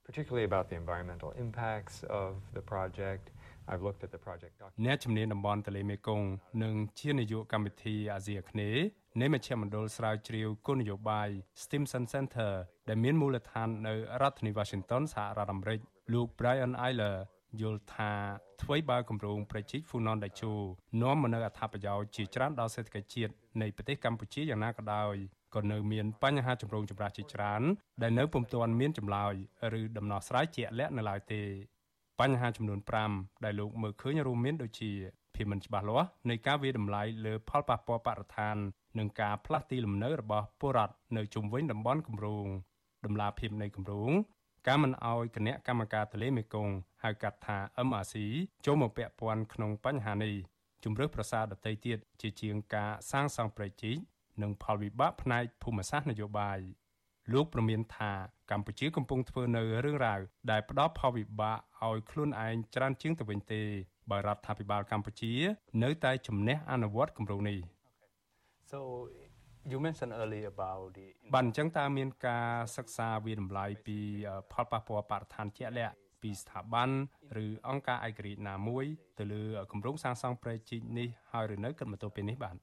[0.08, 3.24] particularly about the environmental impacts of the project
[3.70, 6.26] I've looked at the project document អ្នកជំនាញតំបន់ទន្លេមេគង្គ
[6.62, 8.84] និងជានាយកកម្មវិធីអាស៊ីអាគ្នេយ៍
[9.20, 11.28] នៃមជ្ឈមណ្ឌលស្រាវជ្រាវគោលនយោបាយ
[11.62, 12.52] Stimson Center
[12.88, 15.80] ដែលមានមូលដ្ឋាននៅរដ្ឋធានី Washington សហរដ្ឋអាមេរិក
[16.12, 17.16] លោក Brian Eiler
[17.60, 18.12] យល់ថា
[18.62, 20.52] អ្វីបើគម្រោងប្រជិកហ្វូណនដៃជូ
[21.02, 25.14] នាំមកនូវអត្ថប្រយោជន៍ជាច្រើនដល់សេដ្ឋកិច្ចជាតិនៃប្រទេសកម្ពុជាយ៉ាងណាក៏ដោយ
[25.54, 27.62] ក៏នៅមានបញ្ហាចម្រូងចម្រាសជាច្រើន
[28.02, 29.34] ដែលនៅពុំទាន់មានចម្លើយ
[29.80, 31.42] ឬដំណោះស្រាយជាក់លាក់នៅឡើយទេ
[32.20, 32.80] បញ្ហាចំនួន
[33.12, 34.92] 5ដែលលោកមើលឃើញរួមមានដូចជា
[35.34, 38.56] ភាពមិនច្បាស់លាស់នៃការវាតម្លៃលើផលប៉ះពាល់បរិស្ថាន
[38.98, 42.46] និងការផ្លាស់ទីលំនៅរបស់ពលរដ្ឋនៅជុំវិញតំបន់គម្រោង
[43.04, 44.10] ដំណាភាពនៃគម្រោង
[44.66, 48.14] ការមិនអោយគណៈកម្មការទន្លេមេគង្គហៅកាត់ថា MRC
[48.66, 50.34] ចូលមកពាក់ព័ន្ធក្នុងបញ្ហានេះ
[50.84, 53.96] ជំរឿសប្រសាទដតីទៀតជាជាងការសាងសង់ប្រជិក
[54.42, 56.58] និងផលវិបាកផ្នែកភូមិសាស្ត្រនយោបាយ
[57.32, 58.12] លោកប្រមានថា
[58.50, 60.20] កម្ពុជាកំពុងធ្វើនៅរឿងរ៉ាវ
[60.50, 61.58] ដែលផ្ដោតផលវិបាក
[61.88, 63.62] ឲ្យខ្លួនឯងច្រើនជាងទៅវិញទេ
[64.10, 65.32] បើរដ្ឋាភិបាលកម្ពុជា
[65.82, 67.58] នៅតែជំនះអនុវត្តគម្រោងនេះ
[68.72, 68.78] So
[69.70, 73.98] you mentioned earlier about the បានអញ្ចឹងតើមានការសិក្សាវិតម្លៃពី
[74.52, 76.90] ផលប៉ះពាល់បរិស្ថានជាក់លាក់ពីស្ថាប័ន
[77.44, 78.84] ឬអង្គការឯករាជ្យណាមួយ
[79.18, 82.56] ទៅលើគម្រោងសាងសង់ព្រែកជីកនេះហើយឬនៅគិតមកទល់ពេលនេះបាទ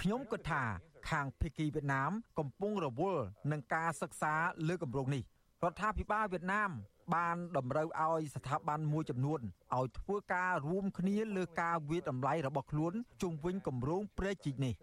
[0.00, 0.62] ខ្ញុំគិតថា
[1.10, 4.34] ខាងភៀកគីវៀតណាម កំពុងរវល់នឹងការសិក្សា
[4.68, 5.22] លើគម្រោងនេះ
[5.64, 6.70] រដ្ឋាភិបាលវៀតណាម
[7.14, 9.40] បានតម្រូវឲ្យស្ថាប័នមួយចំនួន
[9.76, 12.92] ឲ្យធ្វើការរួមគ្នាលើការវិតម្លៃរបស់ខ្លួន
[13.22, 14.74] ជុំវិញគម្រោងព្រែកជីកនេះ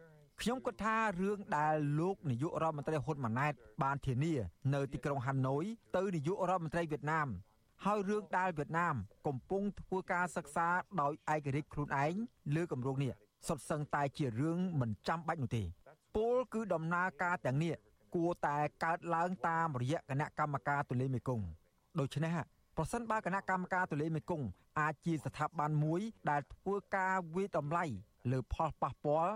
[0.41, 3.53] ខ្ញុំគិតថារឿងដែលលោកនាយករដ្ឋមន្ត្រីហ៊ុនម៉ាណែត
[3.83, 4.33] បានធានា
[4.73, 5.63] នៅទីក្រុងហាណូយ
[5.95, 7.27] ទៅនាយករដ្ឋមន្ត្រីវៀតណាម
[7.85, 8.95] ហើយរឿងដែលវៀតណាម
[9.27, 10.67] កំពុងធ្វើការសិក្សា
[11.01, 12.15] ដោយឯករាជ្យខ្លួនឯង
[12.55, 13.11] លើគម្រោងនេះ
[13.47, 15.63] សុទ្ធសឹងតែជារឿងមិនចាំបាច់នោះទេ
[16.15, 17.73] ពលគឺដំណើរការទាំងនេះ
[18.15, 21.45] គួរតែកើតឡើងតាមរយៈគណៈកម្មការទូលេមេគង្គ
[21.99, 22.35] ដូច្នេះ
[22.77, 24.47] ប្រសិនបើគណៈកម្មការទូលេមេគង្គ
[24.79, 27.85] អាចជាស្ថាប័នមួយដែលធ្វើការវិតម្លៃ
[28.31, 29.33] លើផលប៉ះពាល់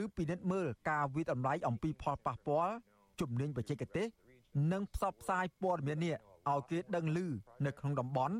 [0.00, 2.74] ឬពិនិត្យមើលការវិតម្លៃអំពីផលប៉ះពាល់
[3.20, 4.06] ជំនាញបច្ចេកទេស
[4.72, 6.14] និងផ្សព្វផ្សាយព័ត៌មាននេះ
[6.50, 7.18] ឲ្យគេដឹងឮ
[7.66, 8.36] នៅក្នុងតំបន់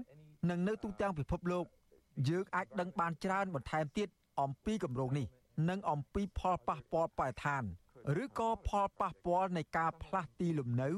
[0.50, 1.64] និងនៅទូទាំងពិភពលោក
[2.28, 4.08] យើងអាចដឹងបានច្រើនបន្ថែមទៀត
[4.40, 5.26] អំពីគម្រោងនេះ
[5.68, 7.62] និងអំពីផលប៉ះពាល់បរិស្ថាន
[8.22, 10.88] ឬក៏ផលប៉ះពាល់នៃការផ្លាស់ទីលំនៅ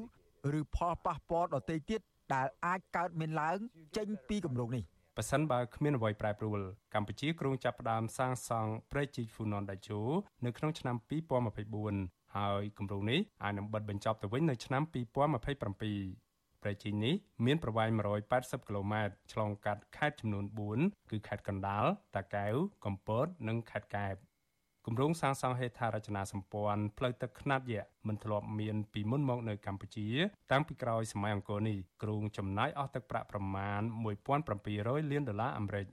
[0.58, 2.00] ឬផលប៉ះពាល់ដទៃទៀត
[2.34, 3.58] ដែលអាចកើតមានឡើង
[3.96, 4.84] ចេញពីគម្រោងនេះ
[5.16, 6.60] ប៉ះសិនបើគ្មានអ្វីប្រែប្រួល
[6.94, 10.00] កម្ពុជាគ្រោងចាប់ផ្ដើមសាងសង់ព្រែកជីកហ្វូណនដាជូ
[10.44, 10.96] នៅក្នុងឆ្នាំ
[11.66, 17.14] 2024ហើយគម្រោងនេះអាចនឹងបិទបញ្ចប់ទៅវិញនៅឆ្នាំ2027ព្រែកជីកនេះ
[17.46, 17.88] មានប្រវែង
[18.28, 20.44] 180គីឡូម៉ែត្រឆ្លងកាត់ខេត្តចំនួន
[20.78, 21.84] 4គឺខេត្តកណ្ដាល
[22.16, 22.54] តាកែវ
[22.84, 24.14] កំពត និងខេត្តកែប
[24.88, 30.08] គម្រោងសាងសង់ហេដ្ឋារចនាសម្ព័ន្ធផ្លូវទឹកខ្នាតយក្សមិនធ្លាប់មានពីមុនមកនៅកម្ពុជា
[30.52, 33.80] តាំងពីក្រោយសម័យអង្គរនេះគ្រោងចំណាយអស់ទឹកប្រាក់ប្រមាណ
[34.44, 35.86] 1700លានដុល្លារអាមេរិក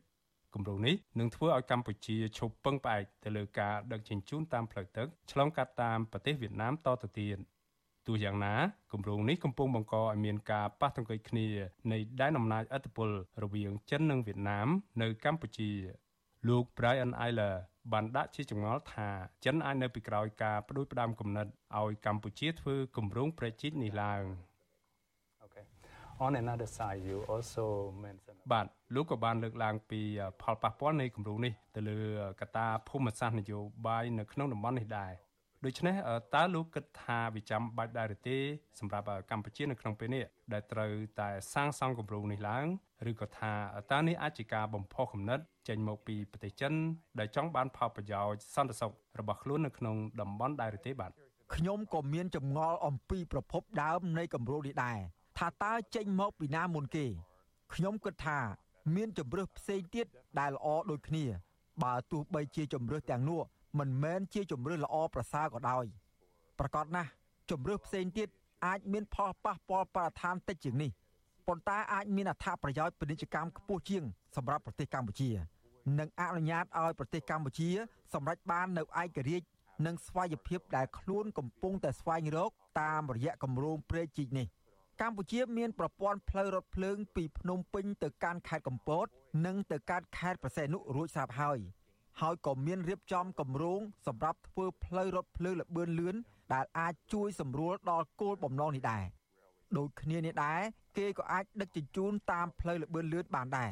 [0.53, 7.37] គម្រោងនេះនឹងធ្វើឲ្យកម្ពុជាឈប់ពឹងផ្អែកទៅលើការដឹកជញ្ជូនតាមផ្លូវទឹកឆ្លងកាត់តាមប្រទេសវៀតណាមតទៅទៀត
[8.07, 8.55] ទោះយ៉ាងណា
[8.91, 11.47] គម្រោងនេះកំពុងបង្កឲ្យមានការប៉ះទង្គិចគ្នា
[11.91, 13.09] នៃដែនអំណាចឥទ្ធិពល
[13.43, 14.67] រវាងចិននិងវៀតណាម
[15.01, 15.71] នៅកម្ពុជា
[16.47, 17.55] លោក Brian Eiler
[17.91, 19.09] បានដាក់ជាចម្ងល់ថា
[19.45, 21.47] ចិនអាចនៅពីក្រោយការបដិបដាមគំនិត
[21.79, 24.23] ឲ្យកម្ពុជាធ្វើគម្រោងប្រជិតនេះឡើង
[26.25, 27.65] On another side you also
[28.05, 28.65] mentioned បាទ
[28.95, 30.01] លោកក៏បានលើកឡើងពី
[30.41, 31.99] ផលប៉ះពាល់នៃគម្រោងនេះទៅលើ
[32.41, 35.11] កត្តាភូមិសាស្ត្រនយោបាយនៅក្នុងតំបន់នេះដែរ
[35.65, 35.95] ដូច្នេះ
[36.35, 38.37] តើលោកគិតថាវាចាំបាច់ដែរឬទេ
[38.79, 42.65] សម្រាប់កម្ពុជានៅក្នុងពេលនេះដែលត្រូវតែសាងសង់គម្រោងនេះឡើង
[43.11, 43.53] ឬក៏ថា
[43.91, 46.73] តើនេះអាចជាការបំផុសគំនិតចេញមកពីប្រទេសចិន
[47.19, 51.11] ដែលចង់បានផលប្រយោជន៍សន្តិសុខរបស់ខ្លួននៅក្នុងតំបន់ដែរឬទេបាទ
[51.55, 54.97] ខ្ញុំក៏មានចម្ងល់អំពីប្រភពដើមនៃគម្រោងនេះដែរ
[55.37, 57.05] ថាតើចេញមកពីណាមុនគេ
[57.73, 58.39] ខ្ញុំគិតថា
[58.95, 60.05] មានជំរើសផ្សេងទៀត
[60.39, 61.25] ដែលល្អដូចគ្នា
[61.83, 63.41] បើទោះបីជាជំរើសទាំងនោះ
[63.79, 65.85] មិនមែនជាជំរើសល្អប្រសើរក៏ដោយ
[66.59, 67.09] ប្រកបណាស់
[67.51, 68.27] ជំរើសផ្សេងទៀត
[68.65, 70.91] អាចមានផលប៉ះពាល់បរិស្ថានតិចជាងនេះ
[71.47, 74.03] ប៉ុន្តែអាចមានអត្ថប្រយោជន៍ពាណិជ្ជកម្មខ្ពស់ជាង
[74.35, 75.29] សម្រាប់ប្រទេសកម្ពុជា
[75.99, 77.69] និងអនុញ្ញាតឲ្យប្រទេសកម្ពុជា
[78.13, 78.85] សម្រេចបាននៅឯ
[79.17, 79.47] ករាជ្យ
[79.85, 82.51] និងស្វ័យភាពដែលខ្លួនកំពុងតែស្វែងរក
[82.81, 84.47] តាមរយៈគម្រោងព្រែកជីកនេះ
[85.01, 89.05] កម្ពុជាមានប្រព័ន្ធផ្លូវរថភ្លើងពីភ្នំពេញទៅកាន់ខេត្តកំពត
[89.45, 91.59] និងទៅកាន់ខេត្តប្រសេនុរួចស្រាប់ហើយ
[92.21, 96.15] ហើយក៏មានរៀបចំគម្រោងសម្រាប់ធ្វើផ្លូវរថភ្លើងលបឿនលឿន
[96.53, 99.03] ដែលអាចជួយសម្រួលដល់គោលបំណងនេះដែរ
[99.77, 100.61] ដូចគ្នានេះដែរ
[100.97, 103.71] គេក៏អាចដឹកជញ្ជូនតាមផ្លូវលបឿនលឿនបានដែរ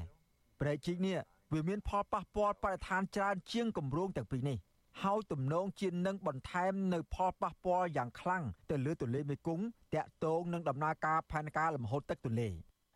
[0.59, 1.17] ព្រែកជីកនេះ
[1.53, 4.57] វាមានផលប៉ះពាល់បរិស្ថានច្រើនជាងគម្រោងទាំងពីរនេះ
[5.03, 9.65] ហើយទំនងជានឹងបន្ថែមនៅផលប៉ះពាល់យ៉ាងខ្លាំងទៅលើទន្លេមេគង្គ
[9.95, 12.49] តាក់ទងនឹងដំណើរការផែនការលំហូរទឹកទន្លេ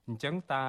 [0.07, 0.63] អញ្ចឹងតើ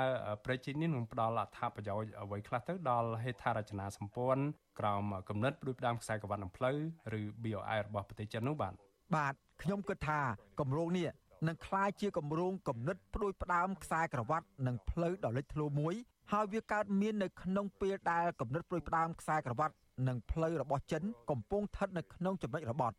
[0.44, 4.44] ប្រជិញនេះនឹងផ្ដល់អត្ថប្រយោជន៍អ្វីខ្លះទៅដល់ហេដ្ឋារចនាសម្ព័ន្ធ
[4.80, 6.76] ក្រោមគំនិតផ្ដួចផ្ដើមខ្សែក្រវ៉ាត់នឹងផ្លូវ
[7.20, 8.72] ឬ BOI របស់ប្រទេសចិននោះបាទ
[9.16, 10.20] បាទខ្ញុំគិតថា
[10.60, 11.08] គម្រោងនេះ
[11.48, 15.94] នឹងក្លាយជាគម្រោងគំនិតផ្ដួចផ្ដើមខ្សែក្រវ៉ាត់និងផ្លូវដ៏លេចធ្លោមួយ
[16.32, 19.74] ហើយវាកើតមាននៅក្នុងពេលដែលកំណត់ព្រួយផ្ដើមខ្សែក្រវ៉ាត់
[20.08, 22.96] និងផ្លូវរបស់ចិនកំពុងស្ថិតនៅក្នុងចំណុចរបត់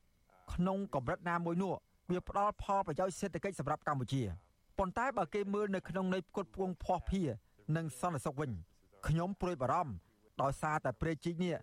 [0.53, 1.73] ក្នុងកម្រិតណាមួយនោះ
[2.11, 4.21] វាផ្ដល់ផលប្រយោជន៍សេដ្ឋកិច្ចសម្រាប់កម្ពុជា
[4.78, 7.28] ប៉ុន្តែបើគេមើលនៅក្នុងន័យផ្គត់ផ្គង់ភ័ស្តុភារ
[7.75, 8.51] និងសន្តិសុខវិញ
[9.07, 9.93] ខ្ញុំព្រួយបារម្ភ
[10.41, 11.55] ដោយសារតែព្រៃជីកនេះ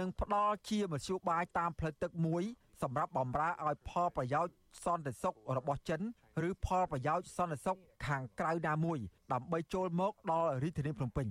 [0.00, 2.42] នឹងផ្ដល់ជាមធ្យោបាយតាមផ្លូវទឹកមួយ
[2.82, 4.54] សម្រាប់បំរើឲ្យផលប្រយោជន៍
[4.84, 6.00] សន្តិសុខរបស់ចិន
[6.48, 8.98] ឬផលប្រយោជន៍សន្តិសុខខាងក្រៅណាមួយ
[9.32, 11.28] ដើម្បីចូលមកដល់រាជធានីភ្នំពេញ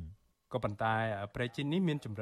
[0.53, 0.93] ក៏ប៉ុន្តែ
[1.35, 2.19] ប្រេជីននេះមានជំរឿ